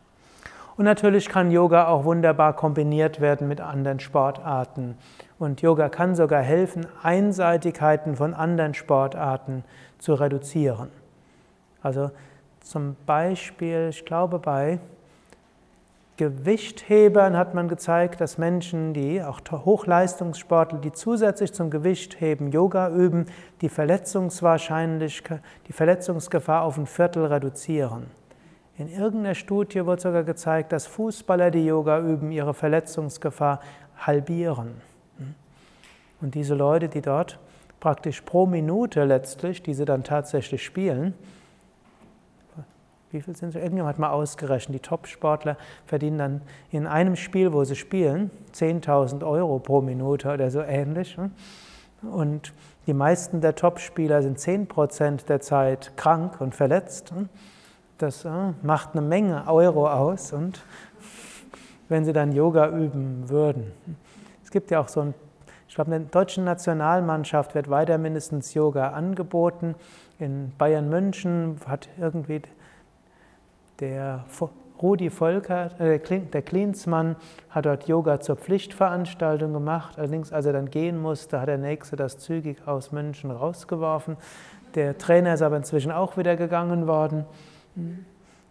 Und 0.77 0.85
natürlich 0.85 1.29
kann 1.29 1.53
Yoga 1.53 1.87
auch 1.87 2.05
wunderbar 2.05 2.57
kombiniert 2.57 3.21
werden 3.21 3.47
mit 3.47 3.61
anderen 3.61 4.01
Sportarten. 4.01 4.99
Und 5.39 5.63
Yoga 5.63 5.89
kann 5.89 6.17
sogar 6.17 6.43
helfen, 6.43 6.87
Einseitigkeiten 7.03 8.17
von 8.17 8.35
anderen 8.35 8.75
Sportarten 8.75 9.63
zu 9.99 10.15
reduzieren. 10.15 10.89
Also 11.83 12.11
zum 12.61 12.97
Beispiel, 13.07 13.89
ich 13.91 14.05
glaube 14.05 14.41
bei 14.41 14.81
Gewichthebern 16.21 17.35
hat 17.35 17.55
man 17.55 17.67
gezeigt, 17.67 18.21
dass 18.21 18.37
Menschen, 18.37 18.93
die 18.93 19.23
auch 19.23 19.41
Hochleistungssportler, 19.51 20.79
die 20.79 20.93
zusätzlich 20.93 21.55
zum 21.55 21.71
Gewichtheben 21.71 22.51
Yoga 22.51 22.91
üben, 22.91 23.25
die 23.63 23.71
Verletzungswahrscheinlichkeit, 23.71 25.41
die 25.67 25.73
Verletzungsgefahr 25.73 26.63
auf 26.63 26.77
ein 26.77 26.85
Viertel 26.85 27.25
reduzieren. 27.25 28.09
In 28.77 28.91
irgendeiner 28.91 29.35
Studie 29.35 29.87
wurde 29.87 30.03
sogar 30.03 30.25
gezeigt, 30.25 30.73
dass 30.73 30.87
Fußballer, 30.87 31.51
die 31.51 31.65
Yoga 31.65 32.01
üben, 32.01 32.33
ihre 32.33 32.53
Verletzungsgefahr 32.53 33.63
halbieren. 33.97 34.83
Und 36.21 36.35
diese 36.35 36.55
Leute, 36.55 36.91
die 36.91 37.01
dort 37.01 37.39
praktisch 37.81 38.21
pro 38.21 38.45
Minute 38.45 39.05
letztlich, 39.05 39.63
die 39.63 39.73
sie 39.73 39.87
dann 39.87 40.05
tatsächlich 40.05 40.63
spielen, 40.63 41.15
wie 43.13 43.21
viel 43.21 43.37
sind 43.37 43.53
sie? 43.53 43.59
Irgendjemand 43.59 43.95
hat 43.95 43.99
mal 43.99 44.11
ausgerechnet, 44.11 44.75
die 44.75 44.89
Top-Sportler 44.89 45.57
verdienen 45.87 46.19
dann 46.19 46.43
in 46.71 46.87
einem 46.87 47.17
Spiel, 47.17 47.53
wo 47.53 47.65
sie 47.65 47.77
spielen, 47.77 48.31
10.000 48.55 49.27
Euro 49.27 49.59
pro 49.59 49.81
Minute 49.81 50.33
oder 50.33 50.51
so 50.51 50.61
ähnlich. 50.61 51.17
Und 52.03 52.53
die 52.87 52.95
meisten 52.95 53.41
der 53.41 53.57
Top-Spieler 53.57 54.23
sind 54.23 54.39
10% 54.39 55.27
der 55.27 55.41
Zeit 55.41 55.97
krank 55.97 56.41
und 56.41 56.55
verletzt. 56.55 57.13
Das 57.99 58.25
äh, 58.25 58.31
macht 58.63 58.93
eine 58.93 59.03
Menge 59.03 59.45
Euro 59.47 59.89
aus 59.91 60.33
und 60.33 60.65
wenn 61.89 62.05
sie 62.05 62.13
dann 62.13 62.33
Yoga 62.33 62.69
üben 62.69 63.29
würden. 63.29 63.73
Es 64.45 64.51
gibt 64.51 64.71
ja 64.71 64.81
auch 64.81 64.89
so 64.89 65.01
ein, 65.01 65.15
ich 65.69 65.75
glaube, 65.75 65.95
in 65.95 66.03
der 66.03 66.11
deutschen 66.11 66.45
Nationalmannschaft 66.45 67.55
wird 67.55 67.69
weiter 67.69 67.99
mindestens 67.99 68.55
Yoga 68.55 68.91
angeboten. 68.91 69.75
In 70.19 70.53
Bayern 70.57 70.89
München 70.89 71.57
hat 71.67 71.89
irgendwie 71.99 72.43
der 73.81 74.25
Rudi 74.81 75.11
Volker, 75.11 75.79
äh, 75.81 75.99
der 75.99 76.43
Klinsmann, 76.43 77.17
hat 77.51 77.67
dort 77.67 77.89
Yoga 77.89 78.21
zur 78.21 78.37
Pflichtveranstaltung 78.37 79.53
gemacht. 79.53 79.99
Allerdings, 79.99 80.33
als 80.33 80.47
er 80.47 80.53
dann 80.53 80.71
gehen 80.71 81.01
musste, 81.01 81.41
hat 81.41 81.49
der 81.49 81.59
Nächste 81.59 81.97
das 81.97 82.19
zügig 82.19 82.67
aus 82.67 82.93
München 82.93 83.31
rausgeworfen. 83.31 84.17
Der 84.75 84.97
Trainer 84.99 85.35
ist 85.35 85.43
aber 85.43 85.57
inzwischen 85.57 85.93
auch 85.93 86.17
wieder 86.17 86.37
gegangen 86.37 86.87
worden. 86.87 87.25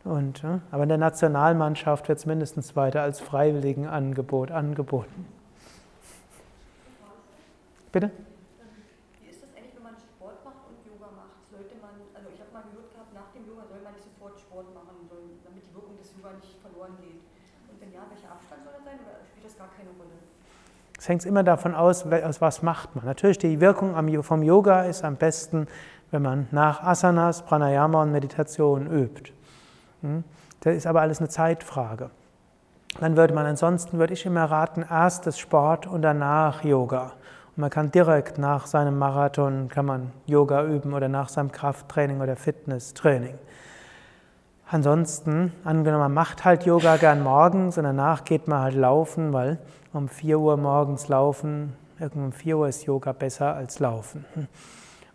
Und, 0.04 0.44
aber 0.72 0.84
in 0.84 0.90
der 0.90 0.98
Nationalmannschaft 0.98 2.08
wird 2.10 2.20
es 2.20 2.26
mindestens 2.26 2.76
weiter 2.76 3.02
als 3.02 3.20
Freiwilligenangebot 3.20 4.52
angeboten. 4.52 5.26
Bitte? 7.92 8.12
Wie 9.20 9.30
ist 9.30 9.42
das 9.42 9.50
eigentlich, 9.58 9.74
wenn 9.76 9.84
man 9.84 9.98
Sport 9.98 10.46
macht 10.46 10.62
und 10.70 10.78
Yoga 10.86 11.10
macht? 11.10 11.42
Sollte 11.50 11.74
man, 11.82 11.98
also 12.14 12.30
ich 12.30 12.38
habe 12.38 12.54
mal 12.54 12.62
gehört 12.70 12.94
gehabt, 12.94 13.12
nach 13.18 13.34
dem 13.34 13.50
Yoga 13.50 13.66
soll 13.66 13.82
man 13.82 13.98
nicht 13.98 14.06
sofort 14.06 14.38
Sport 14.38 14.70
machen, 14.78 15.10
damit 15.10 15.66
die 15.66 15.74
Wirkung 15.74 15.98
des 15.98 16.14
Yoga 16.14 16.38
nicht 16.38 16.54
verloren 16.62 16.94
geht. 17.02 17.26
Und 17.66 17.82
wenn 17.82 17.90
ja, 17.90 18.06
welcher 18.14 18.30
Abstand 18.30 18.62
soll 18.62 18.78
das 18.78 18.86
sein 18.86 19.02
oder 19.02 19.26
spielt 19.26 19.46
das 19.46 19.58
gar 19.58 19.74
keine 19.74 19.90
Rolle? 19.98 20.22
Es 21.00 21.08
hängt 21.08 21.26
immer 21.26 21.44
davon 21.44 21.76
aus, 21.76 22.06
aus 22.06 22.42
was 22.42 22.62
macht 22.62 22.94
man. 22.98 23.06
Natürlich, 23.06 23.38
die 23.38 23.62
Wirkung 23.62 23.96
vom 24.22 24.44
Yoga 24.44 24.84
ist 24.84 25.06
am 25.06 25.16
besten, 25.16 25.68
wenn 26.12 26.22
man 26.22 26.48
nach 26.52 26.84
Asanas, 26.84 27.42
Pranayama 27.44 28.02
und 28.02 28.12
Meditation 28.12 28.86
übt. 28.86 29.32
Hm? 30.02 30.26
Das 30.60 30.76
ist 30.76 30.86
aber 30.86 31.00
alles 31.00 31.20
eine 31.20 31.30
Zeitfrage. 31.30 32.10
Dann 33.00 33.16
würde 33.16 33.34
man 33.34 33.46
ansonsten, 33.46 33.98
würde 33.98 34.12
ich 34.14 34.26
immer 34.26 34.44
raten, 34.44 34.84
erstes 34.90 35.40
Sport 35.40 35.88
und 35.88 36.02
danach 36.02 36.66
Yoga. 36.66 37.14
Und 37.56 37.62
man 37.62 37.70
kann 37.70 37.92
direkt 37.92 38.38
nach 38.38 38.66
seinem 38.66 38.98
Marathon 38.98 39.70
kann 39.70 39.86
man 39.86 40.12
Yoga 40.26 40.66
üben 40.66 40.94
oder 40.94 41.08
nach 41.08 41.30
seinem 41.30 41.54
Krafttraining 41.54 42.20
oder 42.20 42.36
Fitnesstraining. 42.36 43.36
Ansonsten, 44.70 45.54
angenommen, 45.64 46.04
man 46.04 46.14
macht 46.14 46.44
halt 46.44 46.66
Yoga 46.66 46.98
gern 46.98 47.24
morgens 47.24 47.78
und 47.78 47.86
danach 47.86 48.26
geht 48.26 48.50
man 48.50 48.60
halt 48.64 48.76
laufen, 48.76 49.32
weil 49.32 49.60
um 49.94 50.08
4 50.08 50.40
Uhr 50.40 50.58
morgens 50.58 51.08
laufen, 51.08 51.74
irgendwann 52.00 52.26
um 52.26 52.32
4 52.32 52.58
Uhr 52.58 52.68
ist 52.68 52.86
Yoga 52.86 53.12
besser 53.12 53.56
als 53.56 53.80
laufen. 53.80 54.26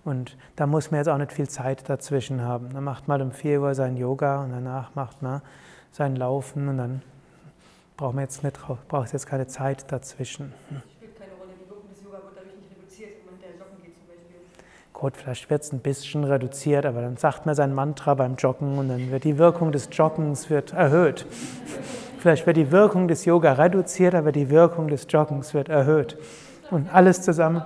Und 0.04 0.36
da 0.56 0.66
muss 0.66 0.90
man 0.90 0.98
jetzt 0.98 1.08
auch 1.08 1.16
nicht 1.16 1.32
viel 1.32 1.48
Zeit 1.48 1.88
dazwischen 1.88 2.42
haben. 2.42 2.68
Dann 2.74 2.84
macht 2.84 3.08
man 3.08 3.22
um 3.22 3.32
4 3.32 3.60
Uhr 3.60 3.74
sein 3.74 3.96
Yoga 3.96 4.42
und 4.42 4.50
danach 4.50 4.94
macht 4.94 5.22
man 5.22 5.40
sein 5.92 6.14
Laufen 6.14 6.68
und 6.68 6.76
dann 6.76 7.02
braucht 7.96 8.14
man 8.14 8.24
jetzt, 8.24 8.44
nicht, 8.44 8.58
braucht 8.88 9.12
jetzt 9.14 9.26
keine 9.26 9.46
Zeit 9.46 9.90
dazwischen. 9.90 10.52
Spielt 10.92 11.18
keine 11.18 11.32
Rolle, 11.40 11.52
die 11.58 11.70
Wirkung 11.70 11.88
des 11.88 12.02
Yoga 12.02 12.18
wird 12.18 12.36
dadurch 12.36 12.54
nicht 12.54 12.70
reduziert, 12.76 13.12
wenn 13.16 13.24
man 13.24 13.40
hinterher 13.40 13.58
joggen 13.58 13.82
geht 13.82 13.94
zum 13.96 14.06
Beispiel. 14.08 14.36
Gut, 14.92 15.16
vielleicht 15.16 15.48
wird 15.48 15.62
es 15.62 15.72
ein 15.72 15.78
bisschen 15.78 16.24
reduziert, 16.24 16.84
aber 16.84 17.00
dann 17.00 17.16
sagt 17.16 17.46
man 17.46 17.54
sein 17.54 17.72
Mantra 17.72 18.12
beim 18.12 18.34
Joggen 18.34 18.76
und 18.76 18.88
dann 18.90 19.10
wird 19.10 19.24
die 19.24 19.38
Wirkung 19.38 19.72
des 19.72 19.88
Joggens 19.90 20.50
wird 20.50 20.74
erhöht. 20.74 21.24
Vielleicht 22.24 22.46
wird 22.46 22.56
die 22.56 22.72
Wirkung 22.72 23.06
des 23.06 23.26
Yoga 23.26 23.52
reduziert, 23.52 24.14
aber 24.14 24.32
die 24.32 24.48
Wirkung 24.48 24.88
des 24.88 25.06
Joggens 25.10 25.52
wird 25.52 25.68
erhöht. 25.68 26.16
Und 26.70 26.88
alles 26.90 27.20
zusammen. 27.20 27.62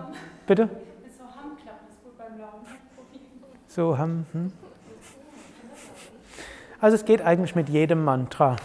Bitte? 0.48 0.68
So 3.68 3.96
haben. 3.96 4.26
Hm? 4.32 4.52
Also 6.80 6.96
es 6.96 7.04
geht 7.04 7.22
eigentlich 7.22 7.54
mit 7.54 7.68
jedem 7.68 8.02
Mantra. 8.02 8.56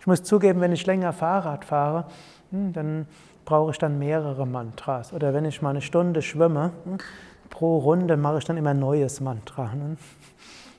Ich 0.00 0.06
muss 0.06 0.22
zugeben, 0.22 0.62
wenn 0.62 0.72
ich 0.72 0.86
länger 0.86 1.12
Fahrrad 1.12 1.66
fahre, 1.66 2.06
hm, 2.52 2.72
dann 2.72 3.06
brauche 3.44 3.72
ich 3.72 3.78
dann 3.78 3.98
mehrere 3.98 4.46
Mantras. 4.46 5.12
Oder 5.12 5.34
wenn 5.34 5.44
ich 5.44 5.60
mal 5.60 5.68
eine 5.68 5.82
Stunde 5.82 6.22
schwimme, 6.22 6.72
hm, 6.84 6.96
pro 7.50 7.76
Runde 7.76 8.16
mache 8.16 8.38
ich 8.38 8.44
dann 8.44 8.56
immer 8.56 8.70
ein 8.70 8.80
neues 8.80 9.20
Mantra. 9.20 9.70
Hm. 9.70 9.98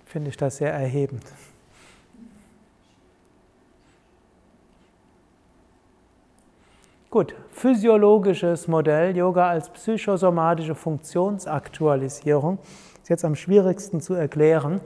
Finde 0.03 0.31
ich 0.31 0.37
das 0.37 0.57
sehr 0.57 0.73
erhebend. 0.73 1.21
Gut, 7.09 7.35
physiologisches 7.51 8.67
Modell, 8.67 9.15
Yoga 9.15 9.47
als 9.47 9.69
psychosomatische 9.69 10.75
Funktionsaktualisierung, 10.75 12.57
ist 13.01 13.07
jetzt 13.07 13.23
am 13.23 13.35
schwierigsten 13.35 14.01
zu 14.01 14.13
erklären. 14.13 14.81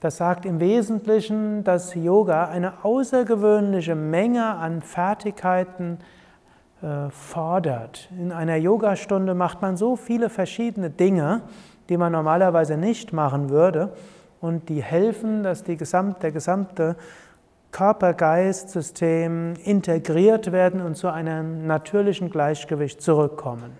Das 0.00 0.18
sagt 0.18 0.44
im 0.44 0.60
Wesentlichen, 0.60 1.64
dass 1.64 1.94
Yoga 1.94 2.48
eine 2.48 2.84
außergewöhnliche 2.84 3.94
Menge 3.94 4.44
an 4.44 4.82
Fertigkeiten 4.82 6.00
äh, 6.82 7.08
fordert. 7.08 8.10
In 8.20 8.30
einer 8.30 8.56
Yogastunde 8.56 9.32
macht 9.32 9.62
man 9.62 9.78
so 9.78 9.96
viele 9.96 10.28
verschiedene 10.28 10.90
Dinge, 10.90 11.40
die 11.88 11.96
man 11.96 12.12
normalerweise 12.12 12.76
nicht 12.76 13.14
machen 13.14 13.48
würde 13.48 13.94
und 14.42 14.68
die 14.68 14.82
helfen, 14.82 15.42
dass 15.42 15.62
die 15.62 15.78
gesamt, 15.78 16.22
der 16.22 16.30
gesamte 16.30 16.96
Körper-Geist-System 17.74 19.54
integriert 19.64 20.52
werden 20.52 20.80
und 20.80 20.96
zu 20.96 21.08
einem 21.08 21.66
natürlichen 21.66 22.30
Gleichgewicht 22.30 23.02
zurückkommen. 23.02 23.72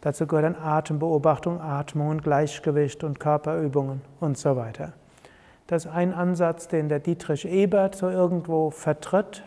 Dazu 0.00 0.28
gehört 0.28 0.44
dann 0.44 0.54
Atembeobachtung, 0.54 1.60
Atmung 1.60 2.18
Gleichgewicht 2.18 3.02
und 3.02 3.18
Körperübungen 3.18 4.00
und 4.20 4.38
so 4.38 4.54
weiter. 4.54 4.92
Das 5.66 5.86
ist 5.86 5.90
ein 5.90 6.14
Ansatz, 6.14 6.68
den 6.68 6.88
der 6.88 7.00
Dietrich 7.00 7.48
Ebert 7.48 7.96
so 7.96 8.08
irgendwo 8.08 8.70
vertritt, 8.70 9.42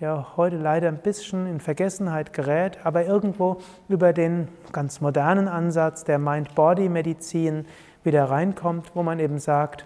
der 0.00 0.38
heute 0.38 0.56
leider 0.56 0.88
ein 0.88 1.02
bisschen 1.02 1.46
in 1.46 1.60
Vergessenheit 1.60 2.32
gerät, 2.32 2.78
aber 2.82 3.04
irgendwo 3.04 3.58
über 3.90 4.14
den 4.14 4.48
ganz 4.72 5.02
modernen 5.02 5.48
Ansatz 5.48 6.02
der 6.02 6.18
Mind-Body-Medizin 6.18 7.66
wieder 8.04 8.24
reinkommt, 8.30 8.92
wo 8.94 9.02
man 9.02 9.18
eben 9.18 9.38
sagt, 9.38 9.84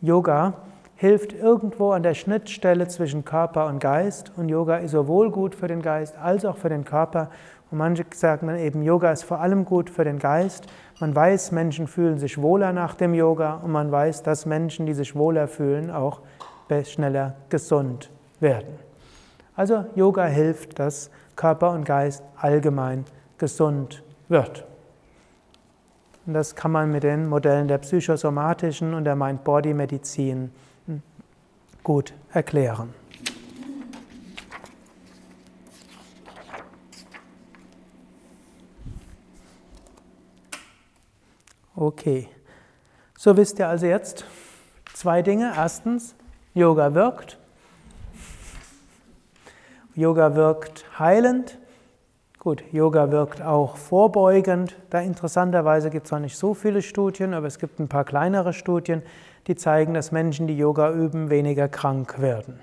Yoga 0.00 0.54
hilft 0.96 1.32
irgendwo 1.32 1.90
an 1.90 2.02
der 2.02 2.14
Schnittstelle 2.14 2.88
zwischen 2.88 3.24
Körper 3.24 3.66
und 3.66 3.78
Geist 3.80 4.32
und 4.36 4.48
Yoga 4.48 4.76
ist 4.76 4.92
sowohl 4.92 5.30
gut 5.30 5.54
für 5.54 5.66
den 5.66 5.82
Geist 5.82 6.16
als 6.16 6.44
auch 6.44 6.56
für 6.56 6.68
den 6.68 6.84
Körper. 6.84 7.30
Und 7.70 7.78
manche 7.78 8.04
sagen 8.14 8.46
dann 8.46 8.58
eben, 8.58 8.82
Yoga 8.82 9.10
ist 9.10 9.24
vor 9.24 9.40
allem 9.40 9.64
gut 9.64 9.90
für 9.90 10.04
den 10.04 10.18
Geist. 10.18 10.66
Man 11.00 11.14
weiß, 11.14 11.50
Menschen 11.52 11.88
fühlen 11.88 12.18
sich 12.18 12.40
wohler 12.40 12.72
nach 12.72 12.94
dem 12.94 13.14
Yoga 13.14 13.54
und 13.54 13.72
man 13.72 13.90
weiß, 13.90 14.22
dass 14.22 14.46
Menschen, 14.46 14.86
die 14.86 14.94
sich 14.94 15.16
wohler 15.16 15.48
fühlen, 15.48 15.90
auch 15.90 16.20
schneller 16.84 17.34
gesund 17.50 18.10
werden. 18.40 18.78
Also 19.54 19.84
Yoga 19.94 20.24
hilft, 20.24 20.78
dass 20.78 21.10
Körper 21.36 21.70
und 21.70 21.84
Geist 21.84 22.22
allgemein 22.36 23.04
gesund 23.38 24.02
wird. 24.28 24.66
Und 26.26 26.34
das 26.34 26.54
kann 26.56 26.72
man 26.72 26.90
mit 26.90 27.02
den 27.02 27.28
Modellen 27.28 27.68
der 27.68 27.78
psychosomatischen 27.78 28.94
und 28.94 29.04
der 29.04 29.14
Mind-Body-Medizin 29.14 30.50
gut 31.84 32.14
erklären. 32.32 32.92
Okay, 41.76 42.28
so 43.16 43.36
wisst 43.36 43.58
ihr 43.58 43.68
also 43.68 43.86
jetzt 43.86 44.24
zwei 44.94 45.22
Dinge. 45.22 45.52
Erstens, 45.56 46.14
Yoga 46.54 46.94
wirkt. 46.94 47.38
Yoga 49.94 50.34
wirkt 50.34 50.86
heilend. 50.98 51.58
Gut, 52.38 52.62
Yoga 52.72 53.10
wirkt 53.10 53.42
auch 53.42 53.76
vorbeugend. 53.76 54.76
Da 54.90 55.00
interessanterweise 55.00 55.90
gibt 55.90 56.06
es 56.06 56.12
noch 56.12 56.18
nicht 56.20 56.36
so 56.36 56.54
viele 56.54 56.82
Studien, 56.82 57.34
aber 57.34 57.46
es 57.46 57.58
gibt 57.58 57.80
ein 57.80 57.88
paar 57.88 58.04
kleinere 58.04 58.52
Studien, 58.52 59.02
die 59.46 59.56
zeigen, 59.56 59.94
dass 59.94 60.12
Menschen, 60.12 60.46
die 60.46 60.56
Yoga 60.56 60.90
üben, 60.92 61.30
weniger 61.30 61.68
krank 61.68 62.20
werden. 62.20 62.60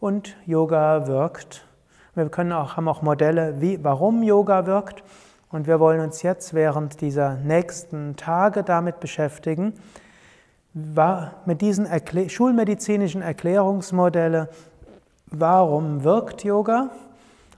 Und 0.00 0.36
Yoga 0.46 1.06
wirkt. 1.06 1.66
Wir 2.14 2.28
können 2.28 2.52
auch, 2.52 2.76
haben 2.76 2.88
auch 2.88 3.02
Modelle, 3.02 3.60
wie, 3.60 3.82
warum 3.82 4.22
Yoga 4.22 4.66
wirkt. 4.66 5.02
Und 5.50 5.66
wir 5.66 5.80
wollen 5.80 6.00
uns 6.00 6.22
jetzt 6.22 6.54
während 6.54 7.00
dieser 7.00 7.34
nächsten 7.36 8.16
Tage 8.16 8.62
damit 8.62 9.00
beschäftigen, 9.00 9.74
mit 11.46 11.60
diesen 11.60 11.86
Erklä 11.86 12.28
schulmedizinischen 12.28 13.22
Erklärungsmodelle, 13.22 14.48
warum 15.30 16.04
wirkt 16.04 16.44
Yoga 16.44 16.90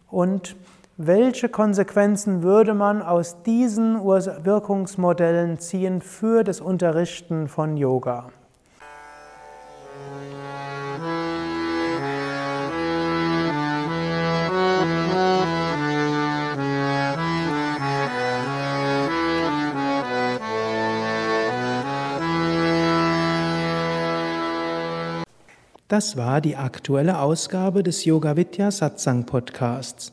und 0.08 0.56
welche 1.02 1.48
Konsequenzen 1.48 2.42
würde 2.42 2.74
man 2.74 3.00
aus 3.00 3.42
diesen 3.42 4.04
Wirkungsmodellen 4.04 5.58
ziehen 5.58 6.02
für 6.02 6.44
das 6.44 6.60
Unterrichten 6.60 7.48
von 7.48 7.78
Yoga? 7.78 8.28
Das 25.88 26.18
war 26.18 26.42
die 26.42 26.56
aktuelle 26.56 27.18
Ausgabe 27.18 27.82
des 27.82 28.04
Yoga 28.04 28.36
Vidya 28.36 28.70
Satsang 28.70 29.24
Podcasts. 29.24 30.12